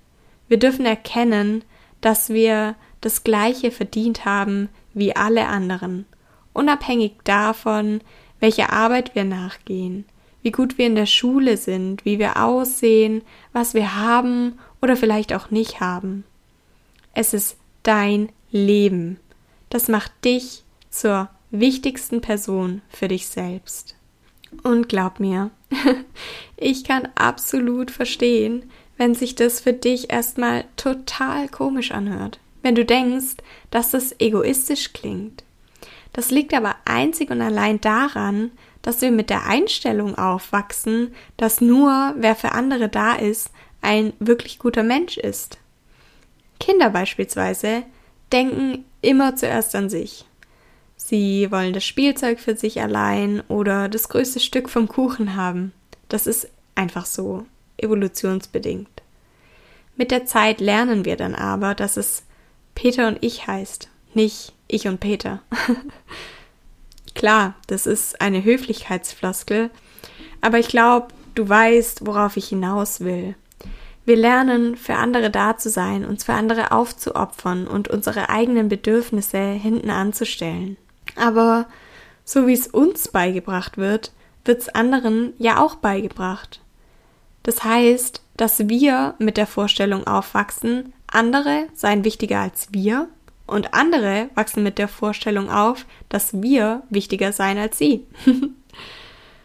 Wir 0.49 0.59
dürfen 0.59 0.85
erkennen, 0.85 1.63
dass 2.01 2.29
wir 2.29 2.75
das 2.99 3.23
Gleiche 3.23 3.71
verdient 3.71 4.25
haben 4.25 4.67
wie 4.93 5.15
alle 5.15 5.47
anderen, 5.47 6.05
unabhängig 6.53 7.13
davon, 7.23 8.01
welche 8.41 8.71
Arbeit 8.71 9.15
wir 9.15 9.23
nachgehen, 9.23 10.05
wie 10.41 10.51
gut 10.51 10.77
wir 10.77 10.87
in 10.87 10.95
der 10.95 11.05
Schule 11.05 11.55
sind, 11.55 12.03
wie 12.03 12.19
wir 12.19 12.43
aussehen, 12.43 13.21
was 13.53 13.73
wir 13.73 13.95
haben 13.95 14.59
oder 14.85 14.95
vielleicht 14.95 15.33
auch 15.33 15.49
nicht 15.49 15.79
haben. 15.79 16.25
Es 17.15 17.33
ist 17.33 17.57
dein 17.81 18.29
Leben. 18.51 19.19
Das 19.71 19.87
macht 19.87 20.11
dich 20.23 20.63
zur 20.91 21.27
wichtigsten 21.49 22.21
Person 22.21 22.83
für 22.89 23.07
dich 23.07 23.25
selbst. 23.25 23.95
Und 24.61 24.87
glaub 24.87 25.19
mir, 25.19 25.49
ich 26.57 26.83
kann 26.83 27.07
absolut 27.15 27.89
verstehen, 27.89 28.69
wenn 28.95 29.15
sich 29.15 29.33
das 29.33 29.59
für 29.59 29.73
dich 29.73 30.11
erstmal 30.11 30.65
total 30.77 31.49
komisch 31.49 31.91
anhört. 31.91 32.39
Wenn 32.61 32.75
du 32.75 32.85
denkst, 32.85 33.37
dass 33.71 33.89
das 33.89 34.15
egoistisch 34.19 34.93
klingt. 34.93 35.43
Das 36.13 36.29
liegt 36.29 36.53
aber 36.53 36.75
einzig 36.85 37.31
und 37.31 37.41
allein 37.41 37.81
daran, 37.81 38.51
dass 38.83 39.01
wir 39.01 39.09
mit 39.09 39.31
der 39.31 39.47
Einstellung 39.47 40.15
aufwachsen, 40.15 41.15
dass 41.37 41.59
nur 41.59 42.13
wer 42.17 42.35
für 42.35 42.51
andere 42.51 42.87
da 42.87 43.15
ist, 43.15 43.49
ein 43.85 44.13
wirklich 44.19 44.59
guter 44.59 44.83
Mensch 44.83 45.17
ist. 45.17 45.57
Kinder 46.59 46.89
beispielsweise 46.89 47.83
denken 48.31 48.85
immer 49.01 49.35
zuerst 49.35 49.75
an 49.75 49.89
sich. 49.89 50.25
Sie 50.97 51.51
wollen 51.51 51.73
das 51.73 51.85
Spielzeug 51.85 52.39
für 52.39 52.55
sich 52.55 52.81
allein 52.81 53.41
oder 53.47 53.87
das 53.87 54.09
größte 54.09 54.39
Stück 54.39 54.69
vom 54.69 54.87
Kuchen 54.87 55.35
haben. 55.35 55.71
Das 56.09 56.25
ist 56.25 56.49
einfach 56.73 57.05
so 57.05 57.45
evolutionsbedingt. 57.77 58.89
Mit 59.95 60.11
der 60.11 60.25
Zeit 60.25 60.59
lernen 60.59 61.05
wir 61.05 61.15
dann 61.15 61.35
aber, 61.35 61.75
dass 61.75 61.97
es 61.97 62.23
Peter 62.73 63.07
und 63.07 63.19
ich 63.21 63.47
heißt, 63.47 63.89
nicht 64.13 64.53
ich 64.67 64.87
und 64.87 64.99
Peter. 64.99 65.41
klar, 67.15 67.55
das 67.67 67.85
ist 67.85 68.19
eine 68.19 68.43
Höflichkeitsfloskel, 68.43 69.69
aber 70.41 70.59
ich 70.59 70.67
glaube, 70.67 71.07
du 71.35 71.47
weißt, 71.47 72.05
worauf 72.05 72.35
ich 72.35 72.47
hinaus 72.47 73.01
will. 73.01 73.35
Wir 74.05 74.15
lernen, 74.15 74.77
für 74.77 74.95
andere 74.95 75.31
da 75.31 75.57
zu 75.57 75.69
sein, 75.69 76.05
uns 76.05 76.23
für 76.23 76.33
andere 76.33 76.71
aufzuopfern 76.71 77.67
und 77.67 77.87
unsere 77.87 78.29
eigenen 78.29 78.69
Bedürfnisse 78.69 79.39
hinten 79.39 79.89
anzustellen. 79.89 80.77
Aber 81.15 81.67
so 82.23 82.47
wie 82.47 82.53
es 82.53 82.67
uns 82.67 83.07
beigebracht 83.07 83.77
wird, 83.77 84.11
wird 84.45 84.61
es 84.61 84.69
anderen 84.69 85.33
ja 85.39 85.59
auch 85.59 85.75
beigebracht. 85.75 86.61
Das 87.43 87.63
heißt, 87.63 88.21
dass 88.37 88.67
wir 88.69 89.15
mit 89.17 89.37
der 89.37 89.47
Vorstellung 89.47 90.05
aufwachsen, 90.07 90.93
andere 91.07 91.67
seien 91.73 92.03
wichtiger 92.03 92.39
als 92.39 92.67
wir 92.71 93.07
und 93.47 93.73
andere 93.73 94.29
wachsen 94.35 94.63
mit 94.63 94.77
der 94.77 94.87
Vorstellung 94.87 95.49
auf, 95.49 95.85
dass 96.09 96.41
wir 96.41 96.83
wichtiger 96.89 97.31
seien 97.31 97.57
als 97.57 97.77
sie. 97.77 98.05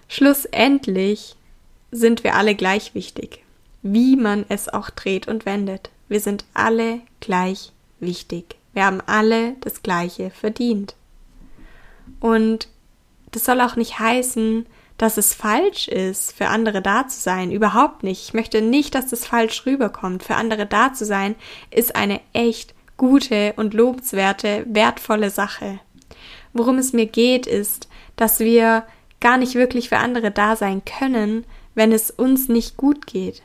Schlussendlich 0.09 1.37
sind 1.90 2.25
wir 2.25 2.35
alle 2.35 2.55
gleich 2.55 2.95
wichtig, 2.95 3.45
wie 3.82 4.16
man 4.16 4.44
es 4.49 4.68
auch 4.68 4.90
dreht 4.90 5.28
und 5.28 5.46
wendet. 5.46 5.90
Wir 6.08 6.20
sind 6.20 6.44
alle 6.54 7.00
gleich 7.20 7.72
wichtig. 7.99 8.56
Wir 8.72 8.84
haben 8.84 9.00
alle 9.06 9.54
das 9.60 9.82
Gleiche 9.82 10.30
verdient. 10.30 10.94
Und 12.20 12.68
das 13.30 13.44
soll 13.44 13.60
auch 13.60 13.76
nicht 13.76 13.99
heißen, 13.99 14.66
dass 14.99 15.16
es 15.16 15.32
falsch 15.32 15.88
ist, 15.88 16.37
für 16.37 16.49
andere 16.49 16.82
da 16.82 17.08
zu 17.08 17.18
sein. 17.18 17.50
Überhaupt 17.52 18.02
nicht. 18.02 18.22
Ich 18.22 18.34
möchte 18.34 18.60
nicht, 18.60 18.94
dass 18.94 19.06
das 19.06 19.26
falsch 19.26 19.64
rüberkommt. 19.64 20.22
Für 20.22 20.34
andere 20.34 20.66
da 20.66 20.92
zu 20.92 21.06
sein 21.06 21.37
ist 21.70 21.96
eine 21.96 22.20
echt 22.34 22.75
gute 22.99 23.54
und 23.56 23.72
lobenswerte, 23.72 24.66
wertvolle 24.68 25.30
Sache. 25.30 25.80
Worum 26.52 26.76
es 26.76 26.92
mir 26.92 27.06
geht, 27.06 27.46
ist, 27.46 27.88
dass 28.16 28.40
wir 28.40 28.84
gar 29.20 29.38
nicht 29.38 29.54
wirklich 29.54 29.88
für 29.88 29.99
andere 29.99 30.30
da 30.30 30.54
sein 30.54 30.82
können, 30.84 31.44
wenn 31.75 31.92
es 31.92 32.10
uns 32.10 32.49
nicht 32.49 32.76
gut 32.76 33.06
geht. 33.06 33.42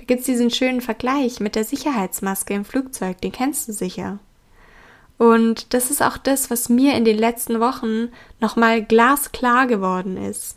Da 0.00 0.06
gibt 0.06 0.20
es 0.20 0.26
diesen 0.26 0.50
schönen 0.50 0.80
Vergleich 0.80 1.40
mit 1.40 1.54
der 1.54 1.64
Sicherheitsmaske 1.64 2.54
im 2.54 2.64
Flugzeug, 2.64 3.20
den 3.20 3.32
kennst 3.32 3.68
du 3.68 3.74
sicher. 3.74 4.18
Und 5.18 5.74
das 5.74 5.90
ist 5.90 6.02
auch 6.02 6.16
das, 6.16 6.48
was 6.48 6.70
mir 6.70 6.94
in 6.94 7.04
den 7.04 7.18
letzten 7.18 7.60
Wochen 7.60 8.08
nochmal 8.40 8.82
glasklar 8.82 9.66
geworden 9.66 10.16
ist. 10.16 10.56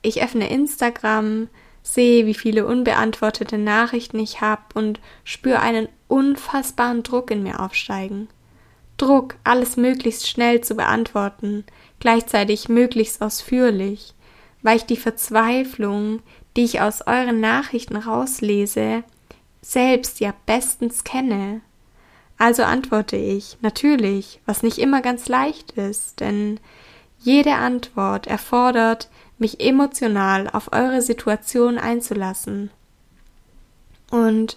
Ich 0.00 0.22
öffne 0.22 0.48
Instagram, 0.48 1.48
sehe, 1.82 2.24
wie 2.26 2.34
viele 2.34 2.64
unbeantwortete 2.64 3.58
Nachrichten 3.58 4.20
ich 4.20 4.40
habe 4.40 4.62
und 4.74 5.00
spüre 5.24 5.58
einen 5.58 5.88
unfassbaren 6.06 7.02
Druck 7.02 7.32
in 7.32 7.42
mir 7.42 7.58
aufsteigen. 7.58 8.28
Druck, 8.96 9.34
alles 9.42 9.76
möglichst 9.76 10.28
schnell 10.28 10.60
zu 10.60 10.76
beantworten, 10.76 11.64
gleichzeitig 11.98 12.68
möglichst 12.68 13.22
ausführlich, 13.22 14.14
weil 14.62 14.76
ich 14.76 14.84
die 14.84 14.96
Verzweiflung, 14.96 16.20
die 16.56 16.64
ich 16.64 16.80
aus 16.80 17.02
euren 17.06 17.40
Nachrichten 17.40 17.96
rauslese, 17.96 19.04
selbst 19.62 20.20
ja 20.20 20.34
bestens 20.46 21.04
kenne. 21.04 21.60
Also 22.38 22.64
antworte 22.64 23.16
ich, 23.16 23.56
natürlich, 23.60 24.40
was 24.46 24.62
nicht 24.62 24.78
immer 24.78 25.00
ganz 25.00 25.28
leicht 25.28 25.72
ist, 25.72 26.20
denn 26.20 26.58
jede 27.20 27.54
Antwort 27.54 28.26
erfordert, 28.26 29.08
mich 29.38 29.60
emotional 29.60 30.48
auf 30.50 30.72
eure 30.72 31.02
Situation 31.02 31.78
einzulassen 31.78 32.70
und 34.10 34.56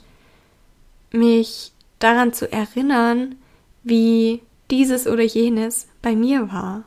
mich 1.11 1.71
daran 1.99 2.33
zu 2.33 2.51
erinnern, 2.51 3.35
wie 3.83 4.41
dieses 4.71 5.07
oder 5.07 5.23
jenes 5.23 5.87
bei 6.01 6.15
mir 6.15 6.51
war, 6.51 6.83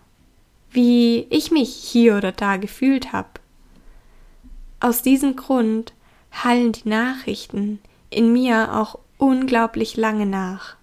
wie 0.71 1.27
ich 1.31 1.51
mich 1.51 1.75
hier 1.75 2.17
oder 2.17 2.33
da 2.33 2.57
gefühlt 2.57 3.13
habe. 3.13 3.29
Aus 4.81 5.03
diesem 5.03 5.37
Grund 5.37 5.93
hallen 6.31 6.73
die 6.73 6.89
Nachrichten 6.89 7.81
in 8.11 8.33
mir 8.33 8.75
auch 8.75 8.99
unglaublich 9.19 9.97
lange 9.97 10.27
nach. 10.27 10.77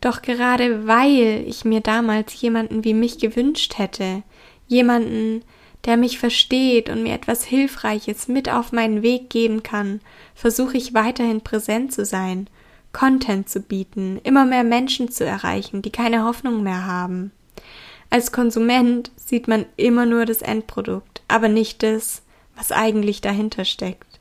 Doch 0.00 0.22
gerade 0.22 0.86
weil 0.86 1.44
ich 1.46 1.64
mir 1.64 1.80
damals 1.80 2.40
jemanden 2.40 2.84
wie 2.84 2.94
mich 2.94 3.18
gewünscht 3.18 3.78
hätte, 3.78 4.22
jemanden, 4.66 5.42
der 5.84 5.96
mich 5.96 6.18
versteht 6.18 6.90
und 6.90 7.02
mir 7.02 7.14
etwas 7.14 7.44
Hilfreiches 7.44 8.28
mit 8.28 8.50
auf 8.50 8.72
meinen 8.72 9.02
Weg 9.02 9.30
geben 9.30 9.62
kann, 9.62 10.00
versuche 10.34 10.76
ich 10.76 10.94
weiterhin 10.94 11.40
präsent 11.40 11.92
zu 11.92 12.04
sein, 12.04 12.48
Content 12.92 13.48
zu 13.48 13.60
bieten, 13.60 14.20
immer 14.24 14.44
mehr 14.44 14.64
Menschen 14.64 15.10
zu 15.10 15.24
erreichen, 15.24 15.80
die 15.80 15.90
keine 15.90 16.24
Hoffnung 16.24 16.62
mehr 16.62 16.86
haben. 16.86 17.30
Als 18.10 18.32
Konsument 18.32 19.10
sieht 19.16 19.48
man 19.48 19.64
immer 19.76 20.04
nur 20.04 20.26
das 20.26 20.42
Endprodukt, 20.42 21.22
aber 21.28 21.48
nicht 21.48 21.82
das, 21.82 22.22
was 22.60 22.70
eigentlich 22.72 23.22
dahinter 23.22 23.64
steckt. 23.64 24.20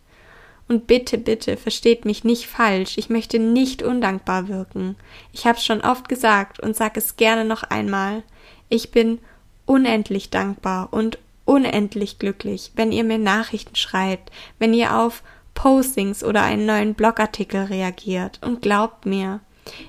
Und 0.70 0.88
bitte, 0.88 1.18
bitte, 1.18 1.58
versteht 1.58 2.06
mich 2.06 2.24
nicht 2.24 2.48
falsch. 2.48 2.98
Ich 2.98 3.10
möchte 3.10 3.38
nicht 3.38 3.84
undankbar 3.84 4.48
wirken. 4.48 4.96
Ich 5.34 5.46
hab's 5.46 5.66
schon 5.66 5.82
oft 5.82 6.08
gesagt 6.08 6.60
und 6.60 6.76
sag 6.76 6.96
es 6.96 7.18
gerne 7.18 7.44
noch 7.44 7.64
einmal. 7.64 8.24
Ich 8.70 8.92
bin 8.92 9.20
unendlich 9.66 10.30
dankbar 10.30 10.90
und 10.92 11.18
unendlich 11.44 12.20
glücklich, 12.20 12.72
wenn 12.76 12.92
ihr 12.92 13.04
mir 13.04 13.18
Nachrichten 13.18 13.76
schreibt, 13.76 14.32
wenn 14.60 14.74
ihr 14.74 14.96
auf 14.96 15.24
Postings 15.56 16.24
oder 16.24 16.44
einen 16.44 16.66
neuen 16.66 16.94
Blogartikel 16.94 17.64
reagiert. 17.64 18.40
Und 18.44 18.62
glaubt 18.62 19.06
mir, 19.06 19.42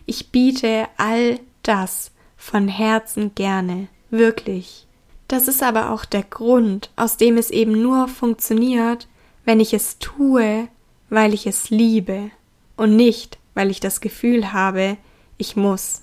ich 0.07 0.31
biete 0.33 0.89
all 0.97 1.39
das 1.63 2.11
von 2.37 2.67
Herzen 2.69 3.35
gerne. 3.35 3.89
Wirklich. 4.09 4.87
Das 5.31 5.47
ist 5.47 5.63
aber 5.63 5.91
auch 5.93 6.05
der 6.05 6.25
Grund, 6.25 6.91
aus 6.97 7.17
dem 7.17 7.37
es 7.37 7.53
eben 7.53 7.81
nur 7.81 8.09
funktioniert, 8.09 9.07
wenn 9.45 9.61
ich 9.61 9.73
es 9.73 10.01
tue, 10.01 10.67
weil 11.09 11.35
ich 11.35 11.47
es 11.47 11.71
liebe 11.71 12.33
und 12.77 12.97
nicht, 12.97 13.39
weil 13.55 13.71
ich 13.71 13.79
das 13.79 14.01
Gefühl 14.01 14.53
habe, 14.53 14.97
ich 15.39 15.55
muss. 15.55 16.03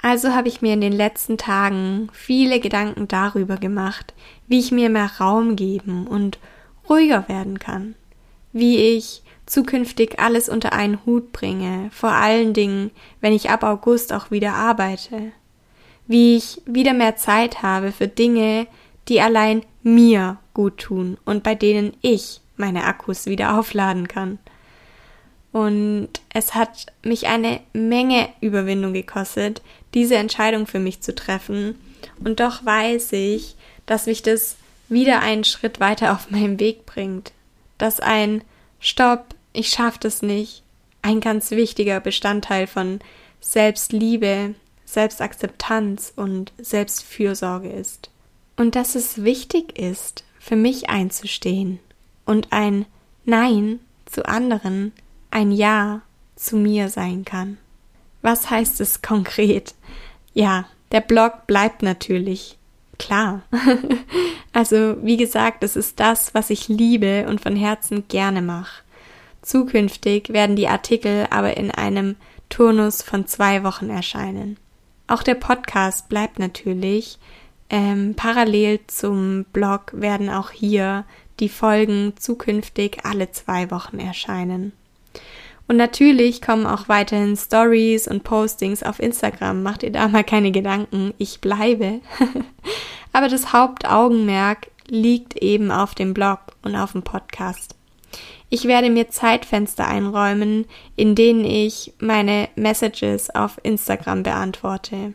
Also 0.00 0.30
habe 0.30 0.46
ich 0.46 0.62
mir 0.62 0.74
in 0.74 0.80
den 0.80 0.92
letzten 0.92 1.38
Tagen 1.38 2.08
viele 2.12 2.60
Gedanken 2.60 3.08
darüber 3.08 3.56
gemacht, 3.56 4.14
wie 4.46 4.60
ich 4.60 4.70
mir 4.70 4.90
mehr 4.90 5.10
Raum 5.18 5.56
geben 5.56 6.06
und 6.06 6.38
ruhiger 6.88 7.28
werden 7.28 7.58
kann, 7.58 7.96
wie 8.52 8.76
ich 8.76 9.24
zukünftig 9.44 10.20
alles 10.20 10.48
unter 10.48 10.72
einen 10.72 11.04
Hut 11.04 11.32
bringe, 11.32 11.90
vor 11.90 12.12
allen 12.12 12.54
Dingen, 12.54 12.92
wenn 13.20 13.32
ich 13.32 13.50
ab 13.50 13.64
August 13.64 14.12
auch 14.12 14.30
wieder 14.30 14.54
arbeite, 14.54 15.32
wie 16.12 16.36
ich 16.36 16.60
wieder 16.66 16.92
mehr 16.92 17.16
Zeit 17.16 17.62
habe 17.62 17.90
für 17.90 18.06
Dinge, 18.06 18.66
die 19.08 19.20
allein 19.22 19.62
mir 19.82 20.36
gut 20.52 20.78
tun 20.78 21.16
und 21.24 21.42
bei 21.42 21.54
denen 21.54 21.94
ich 22.02 22.40
meine 22.56 22.84
Akkus 22.84 23.24
wieder 23.24 23.58
aufladen 23.58 24.08
kann. 24.08 24.38
Und 25.52 26.10
es 26.32 26.54
hat 26.54 26.86
mich 27.02 27.26
eine 27.26 27.60
Menge 27.72 28.28
Überwindung 28.40 28.92
gekostet, 28.92 29.62
diese 29.94 30.16
Entscheidung 30.16 30.66
für 30.66 30.78
mich 30.78 31.00
zu 31.00 31.14
treffen. 31.14 31.76
Und 32.22 32.40
doch 32.40 32.64
weiß 32.64 33.12
ich, 33.14 33.56
dass 33.86 34.06
mich 34.06 34.22
das 34.22 34.56
wieder 34.90 35.20
einen 35.20 35.44
Schritt 35.44 35.80
weiter 35.80 36.12
auf 36.12 36.30
meinem 36.30 36.60
Weg 36.60 36.84
bringt. 36.84 37.32
Dass 37.78 38.00
ein 38.00 38.44
Stopp, 38.80 39.34
ich 39.54 39.70
schaff 39.70 39.96
das 39.96 40.20
nicht, 40.20 40.62
ein 41.00 41.20
ganz 41.20 41.50
wichtiger 41.50 42.00
Bestandteil 42.00 42.66
von 42.66 43.00
Selbstliebe, 43.40 44.54
Selbstakzeptanz 44.92 46.12
und 46.14 46.52
Selbstfürsorge 46.58 47.70
ist. 47.70 48.10
Und 48.56 48.76
dass 48.76 48.94
es 48.94 49.24
wichtig 49.24 49.78
ist, 49.78 50.24
für 50.38 50.56
mich 50.56 50.90
einzustehen 50.90 51.78
und 52.26 52.48
ein 52.50 52.86
Nein 53.24 53.80
zu 54.06 54.26
anderen 54.26 54.92
ein 55.30 55.52
Ja 55.52 56.02
zu 56.36 56.56
mir 56.56 56.88
sein 56.88 57.24
kann. 57.24 57.58
Was 58.20 58.50
heißt 58.50 58.80
es 58.80 59.02
konkret? 59.02 59.74
Ja, 60.34 60.66
der 60.92 61.00
Blog 61.00 61.46
bleibt 61.46 61.82
natürlich. 61.82 62.58
Klar. 62.98 63.42
also, 64.52 64.96
wie 65.02 65.16
gesagt, 65.16 65.64
es 65.64 65.76
ist 65.76 65.98
das, 65.98 66.34
was 66.34 66.50
ich 66.50 66.68
liebe 66.68 67.26
und 67.28 67.40
von 67.40 67.56
Herzen 67.56 68.06
gerne 68.08 68.42
mache. 68.42 68.82
Zukünftig 69.40 70.32
werden 70.32 70.54
die 70.54 70.68
Artikel 70.68 71.26
aber 71.30 71.56
in 71.56 71.70
einem 71.70 72.16
Turnus 72.48 73.02
von 73.02 73.26
zwei 73.26 73.64
Wochen 73.64 73.90
erscheinen. 73.90 74.56
Auch 75.12 75.22
der 75.22 75.34
Podcast 75.34 76.08
bleibt 76.08 76.38
natürlich. 76.38 77.18
Ähm, 77.68 78.14
parallel 78.16 78.80
zum 78.86 79.44
Blog 79.52 79.92
werden 79.92 80.30
auch 80.30 80.50
hier 80.52 81.04
die 81.38 81.50
Folgen 81.50 82.14
zukünftig 82.18 83.04
alle 83.04 83.30
zwei 83.30 83.70
Wochen 83.70 83.98
erscheinen. 83.98 84.72
Und 85.68 85.76
natürlich 85.76 86.40
kommen 86.40 86.64
auch 86.64 86.88
weiterhin 86.88 87.36
Stories 87.36 88.08
und 88.08 88.24
Postings 88.24 88.82
auf 88.82 89.00
Instagram. 89.00 89.62
Macht 89.62 89.82
ihr 89.82 89.92
da 89.92 90.08
mal 90.08 90.24
keine 90.24 90.50
Gedanken. 90.50 91.12
Ich 91.18 91.42
bleibe. 91.42 92.00
Aber 93.12 93.28
das 93.28 93.52
Hauptaugenmerk 93.52 94.70
liegt 94.88 95.36
eben 95.36 95.70
auf 95.70 95.94
dem 95.94 96.14
Blog 96.14 96.38
und 96.62 96.74
auf 96.74 96.92
dem 96.92 97.02
Podcast. 97.02 97.74
Ich 98.54 98.66
werde 98.66 98.90
mir 98.90 99.08
Zeitfenster 99.08 99.88
einräumen, 99.88 100.66
in 100.94 101.14
denen 101.14 101.46
ich 101.46 101.94
meine 102.00 102.50
Messages 102.54 103.30
auf 103.30 103.58
Instagram 103.62 104.24
beantworte. 104.24 105.14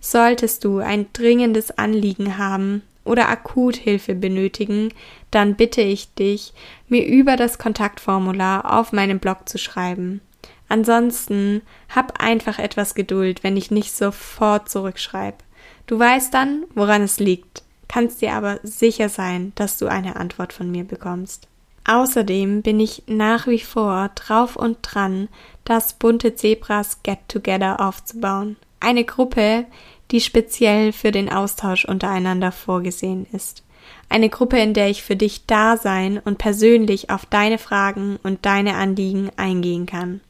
Solltest 0.00 0.66
du 0.66 0.80
ein 0.80 1.06
dringendes 1.14 1.78
Anliegen 1.78 2.36
haben 2.36 2.82
oder 3.06 3.30
akut 3.30 3.76
Hilfe 3.76 4.14
benötigen, 4.14 4.92
dann 5.30 5.54
bitte 5.54 5.80
ich 5.80 6.12
dich, 6.12 6.52
mir 6.86 7.06
über 7.06 7.36
das 7.36 7.56
Kontaktformular 7.56 8.78
auf 8.78 8.92
meinem 8.92 9.18
Blog 9.18 9.48
zu 9.48 9.56
schreiben. 9.56 10.20
Ansonsten 10.68 11.62
hab 11.88 12.20
einfach 12.22 12.58
etwas 12.58 12.94
Geduld, 12.94 13.42
wenn 13.42 13.56
ich 13.56 13.70
nicht 13.70 13.96
sofort 13.96 14.68
zurückschreibe. 14.68 15.38
Du 15.86 15.98
weißt 15.98 16.34
dann, 16.34 16.64
woran 16.74 17.00
es 17.00 17.18
liegt, 17.18 17.62
kannst 17.88 18.20
dir 18.20 18.34
aber 18.34 18.60
sicher 18.62 19.08
sein, 19.08 19.52
dass 19.54 19.78
du 19.78 19.86
eine 19.86 20.16
Antwort 20.16 20.52
von 20.52 20.70
mir 20.70 20.84
bekommst. 20.84 21.48
Außerdem 21.86 22.62
bin 22.62 22.80
ich 22.80 23.02
nach 23.06 23.46
wie 23.46 23.60
vor 23.60 24.10
drauf 24.14 24.56
und 24.56 24.78
dran, 24.82 25.28
das 25.64 25.94
bunte 25.94 26.34
Zebras 26.34 27.02
Get 27.02 27.18
Together 27.28 27.80
aufzubauen. 27.80 28.56
Eine 28.80 29.04
Gruppe, 29.04 29.66
die 30.10 30.20
speziell 30.20 30.92
für 30.92 31.10
den 31.10 31.30
Austausch 31.30 31.84
untereinander 31.84 32.52
vorgesehen 32.52 33.26
ist. 33.32 33.62
Eine 34.08 34.28
Gruppe, 34.28 34.58
in 34.58 34.74
der 34.74 34.88
ich 34.88 35.02
für 35.02 35.16
dich 35.16 35.46
da 35.46 35.76
sein 35.76 36.18
und 36.24 36.38
persönlich 36.38 37.10
auf 37.10 37.26
deine 37.26 37.58
Fragen 37.58 38.18
und 38.22 38.44
deine 38.46 38.74
Anliegen 38.76 39.30
eingehen 39.36 39.86
kann. 39.86 40.20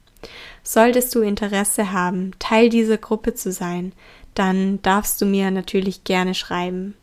Solltest 0.62 1.14
du 1.14 1.21
Interesse 1.21 1.93
haben, 1.93 2.33
Teil 2.38 2.69
dieser 2.69 2.99
Gruppe 2.99 3.35
zu 3.35 3.53
sein, 3.53 3.93
dann 4.35 4.81
darfst 4.83 5.21
du 5.21 5.27
mir 5.27 5.51
natürlich 5.51 6.05
gerne 6.05 6.35
schreiben. 6.35 6.95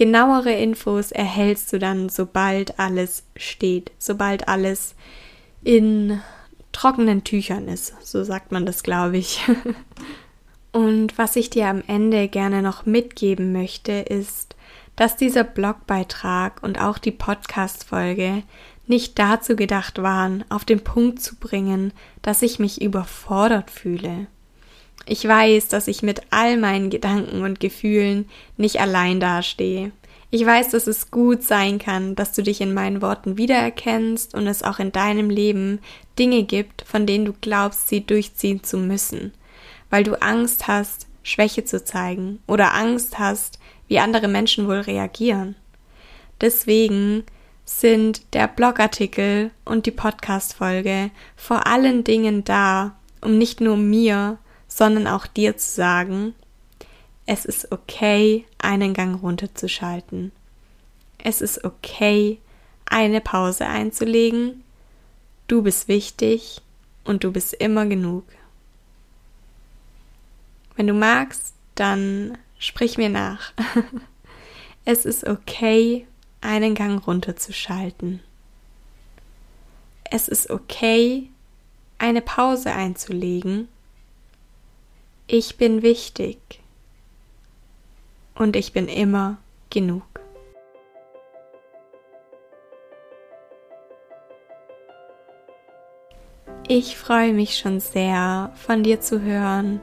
Genauere 0.00 0.54
Infos 0.54 1.12
erhältst 1.12 1.74
du 1.74 1.78
dann, 1.78 2.08
sobald 2.08 2.78
alles 2.78 3.22
steht, 3.36 3.92
sobald 3.98 4.48
alles 4.48 4.94
in 5.62 6.22
trockenen 6.72 7.22
Tüchern 7.22 7.68
ist. 7.68 7.92
So 8.00 8.24
sagt 8.24 8.50
man 8.50 8.64
das, 8.64 8.82
glaube 8.82 9.18
ich. 9.18 9.42
Und 10.72 11.18
was 11.18 11.36
ich 11.36 11.50
dir 11.50 11.66
am 11.66 11.82
Ende 11.86 12.28
gerne 12.28 12.62
noch 12.62 12.86
mitgeben 12.86 13.52
möchte, 13.52 13.92
ist, 13.92 14.56
dass 14.96 15.18
dieser 15.18 15.44
Blogbeitrag 15.44 16.62
und 16.62 16.80
auch 16.80 16.96
die 16.96 17.10
Podcast-Folge 17.10 18.42
nicht 18.86 19.18
dazu 19.18 19.54
gedacht 19.54 20.00
waren, 20.00 20.46
auf 20.48 20.64
den 20.64 20.82
Punkt 20.82 21.20
zu 21.20 21.36
bringen, 21.36 21.92
dass 22.22 22.40
ich 22.40 22.58
mich 22.58 22.80
überfordert 22.80 23.70
fühle. 23.70 24.28
Ich 25.06 25.26
weiß, 25.26 25.68
dass 25.68 25.88
ich 25.88 26.02
mit 26.02 26.22
all 26.30 26.56
meinen 26.56 26.90
Gedanken 26.90 27.42
und 27.42 27.60
Gefühlen 27.60 28.28
nicht 28.56 28.80
allein 28.80 29.20
dastehe. 29.20 29.92
Ich 30.32 30.46
weiß, 30.46 30.70
dass 30.70 30.86
es 30.86 31.10
gut 31.10 31.42
sein 31.42 31.78
kann, 31.80 32.14
dass 32.14 32.32
du 32.32 32.42
dich 32.42 32.60
in 32.60 32.72
meinen 32.72 33.02
Worten 33.02 33.36
wiedererkennst 33.36 34.34
und 34.34 34.46
es 34.46 34.62
auch 34.62 34.78
in 34.78 34.92
deinem 34.92 35.28
Leben 35.28 35.80
Dinge 36.18 36.44
gibt, 36.44 36.82
von 36.82 37.04
denen 37.04 37.24
du 37.24 37.32
glaubst, 37.40 37.88
sie 37.88 38.06
durchziehen 38.06 38.62
zu 38.62 38.78
müssen, 38.78 39.32
weil 39.90 40.04
du 40.04 40.20
Angst 40.22 40.68
hast, 40.68 41.08
Schwäche 41.24 41.64
zu 41.64 41.84
zeigen 41.84 42.38
oder 42.46 42.74
Angst 42.74 43.18
hast, 43.18 43.58
wie 43.88 43.98
andere 43.98 44.28
Menschen 44.28 44.68
wohl 44.68 44.80
reagieren. 44.80 45.56
Deswegen 46.40 47.24
sind 47.64 48.34
der 48.34 48.48
Blogartikel 48.48 49.50
und 49.64 49.86
die 49.86 49.90
Podcast-Folge 49.90 51.10
vor 51.36 51.66
allen 51.66 52.04
Dingen 52.04 52.44
da, 52.44 52.96
um 53.20 53.36
nicht 53.36 53.60
nur 53.60 53.76
mir, 53.76 54.38
sondern 54.70 55.06
auch 55.06 55.26
dir 55.26 55.56
zu 55.56 55.68
sagen, 55.68 56.34
es 57.26 57.44
ist 57.44 57.70
okay, 57.70 58.46
einen 58.58 58.94
Gang 58.94 59.20
runterzuschalten. 59.20 60.32
Es 61.18 61.42
ist 61.42 61.64
okay, 61.64 62.38
eine 62.86 63.20
Pause 63.20 63.66
einzulegen. 63.66 64.64
Du 65.48 65.62
bist 65.62 65.88
wichtig 65.88 66.62
und 67.04 67.24
du 67.24 67.32
bist 67.32 67.52
immer 67.54 67.84
genug. 67.86 68.24
Wenn 70.76 70.86
du 70.86 70.94
magst, 70.94 71.52
dann 71.74 72.38
sprich 72.58 72.96
mir 72.96 73.10
nach. 73.10 73.52
es 74.84 75.04
ist 75.04 75.26
okay, 75.26 76.06
einen 76.40 76.74
Gang 76.74 77.04
runterzuschalten. 77.06 78.20
Es 80.04 80.28
ist 80.28 80.48
okay, 80.48 81.28
eine 81.98 82.22
Pause 82.22 82.72
einzulegen 82.72 83.68
ich 85.32 85.56
bin 85.56 85.82
wichtig 85.82 86.38
und 88.34 88.56
ich 88.56 88.72
bin 88.72 88.88
immer 88.88 89.38
genug. 89.70 90.02
Ich 96.66 96.96
freue 96.96 97.32
mich 97.32 97.58
schon 97.58 97.78
sehr, 97.78 98.52
von 98.56 98.82
dir 98.82 99.00
zu 99.00 99.22
hören 99.22 99.80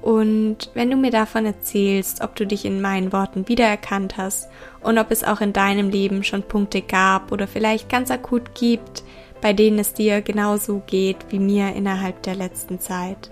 und 0.00 0.70
wenn 0.72 0.90
du 0.90 0.96
mir 0.96 1.10
davon 1.10 1.44
erzählst, 1.44 2.22
ob 2.22 2.34
du 2.34 2.46
dich 2.46 2.64
in 2.64 2.80
meinen 2.80 3.12
Worten 3.12 3.48
wiedererkannt 3.48 4.16
hast 4.16 4.48
und 4.80 4.96
ob 4.96 5.10
es 5.10 5.24
auch 5.24 5.42
in 5.42 5.52
deinem 5.52 5.90
Leben 5.90 6.24
schon 6.24 6.42
Punkte 6.42 6.80
gab 6.80 7.32
oder 7.32 7.46
vielleicht 7.46 7.90
ganz 7.90 8.10
akut 8.10 8.54
gibt, 8.54 9.02
bei 9.42 9.52
denen 9.52 9.78
es 9.78 9.92
dir 9.92 10.22
genauso 10.22 10.82
geht 10.86 11.18
wie 11.28 11.38
mir 11.38 11.74
innerhalb 11.74 12.22
der 12.22 12.34
letzten 12.34 12.80
Zeit. 12.80 13.30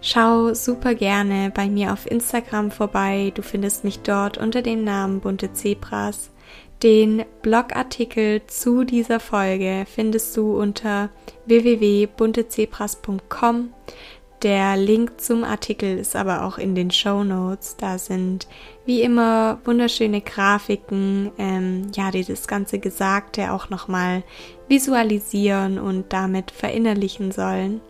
Schau 0.00 0.54
super 0.54 0.94
gerne 0.94 1.50
bei 1.52 1.68
mir 1.68 1.92
auf 1.92 2.08
Instagram 2.10 2.70
vorbei. 2.70 3.32
Du 3.34 3.42
findest 3.42 3.84
mich 3.84 3.98
dort 4.00 4.38
unter 4.38 4.62
dem 4.62 4.84
Namen 4.84 5.20
Bunte 5.20 5.52
Zebras. 5.52 6.30
Den 6.82 7.24
Blogartikel 7.42 8.42
zu 8.46 8.84
dieser 8.84 9.18
Folge 9.18 9.84
findest 9.92 10.36
du 10.36 10.56
unter 10.56 11.10
www.buntezebras.com. 11.46 13.74
Der 14.42 14.76
Link 14.76 15.20
zum 15.20 15.42
Artikel 15.42 15.98
ist 15.98 16.14
aber 16.14 16.44
auch 16.44 16.58
in 16.58 16.76
den 16.76 16.92
Show 16.92 17.24
Notes. 17.24 17.76
Da 17.76 17.98
sind 17.98 18.46
wie 18.86 19.02
immer 19.02 19.58
wunderschöne 19.64 20.20
Grafiken, 20.20 21.32
ähm, 21.38 21.90
ja, 21.96 22.12
die 22.12 22.22
das 22.22 22.46
ganze 22.46 22.78
Gesagte 22.78 23.52
auch 23.52 23.68
nochmal 23.68 24.22
visualisieren 24.68 25.80
und 25.80 26.12
damit 26.12 26.52
verinnerlichen 26.52 27.32
sollen. 27.32 27.80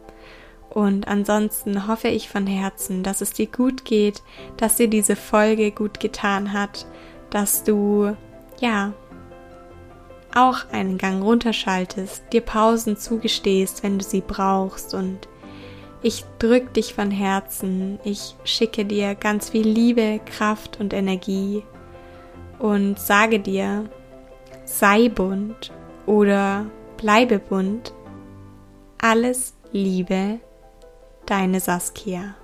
Und 0.79 1.09
ansonsten 1.09 1.89
hoffe 1.89 2.07
ich 2.07 2.29
von 2.29 2.47
Herzen, 2.47 3.03
dass 3.03 3.21
es 3.21 3.33
dir 3.33 3.49
gut 3.49 3.85
geht, 3.85 4.23
dass 4.59 4.77
dir 4.77 4.87
diese 4.87 5.17
Folge 5.17 5.73
gut 5.73 5.99
getan 5.99 6.53
hat, 6.53 6.87
dass 7.31 7.65
du, 7.65 8.17
ja, 8.61 8.93
auch 10.33 10.71
einen 10.71 10.97
Gang 10.97 11.21
runterschaltest, 11.21 12.23
dir 12.33 12.43
Pausen 12.43 12.97
zugestehst, 12.97 13.83
wenn 13.83 13.99
du 13.99 14.05
sie 14.05 14.21
brauchst. 14.21 14.95
Und 14.95 15.27
ich 16.01 16.25
drück 16.39 16.73
dich 16.75 16.95
von 16.95 17.11
Herzen, 17.11 17.99
ich 18.05 18.37
schicke 18.45 18.85
dir 18.85 19.17
ganz 19.17 19.51
viel 19.51 19.67
Liebe, 19.67 20.21
Kraft 20.27 20.79
und 20.79 20.93
Energie. 20.93 21.65
Und 22.61 23.01
sage 23.01 23.41
dir, 23.41 23.91
sei 24.65 25.09
bunt 25.09 25.73
oder 26.07 26.67
bleibe 26.97 27.41
bunt. 27.41 27.93
Alles 28.99 29.55
Liebe 29.73 30.39
deine 31.29 31.61
Saskia. 31.61 32.35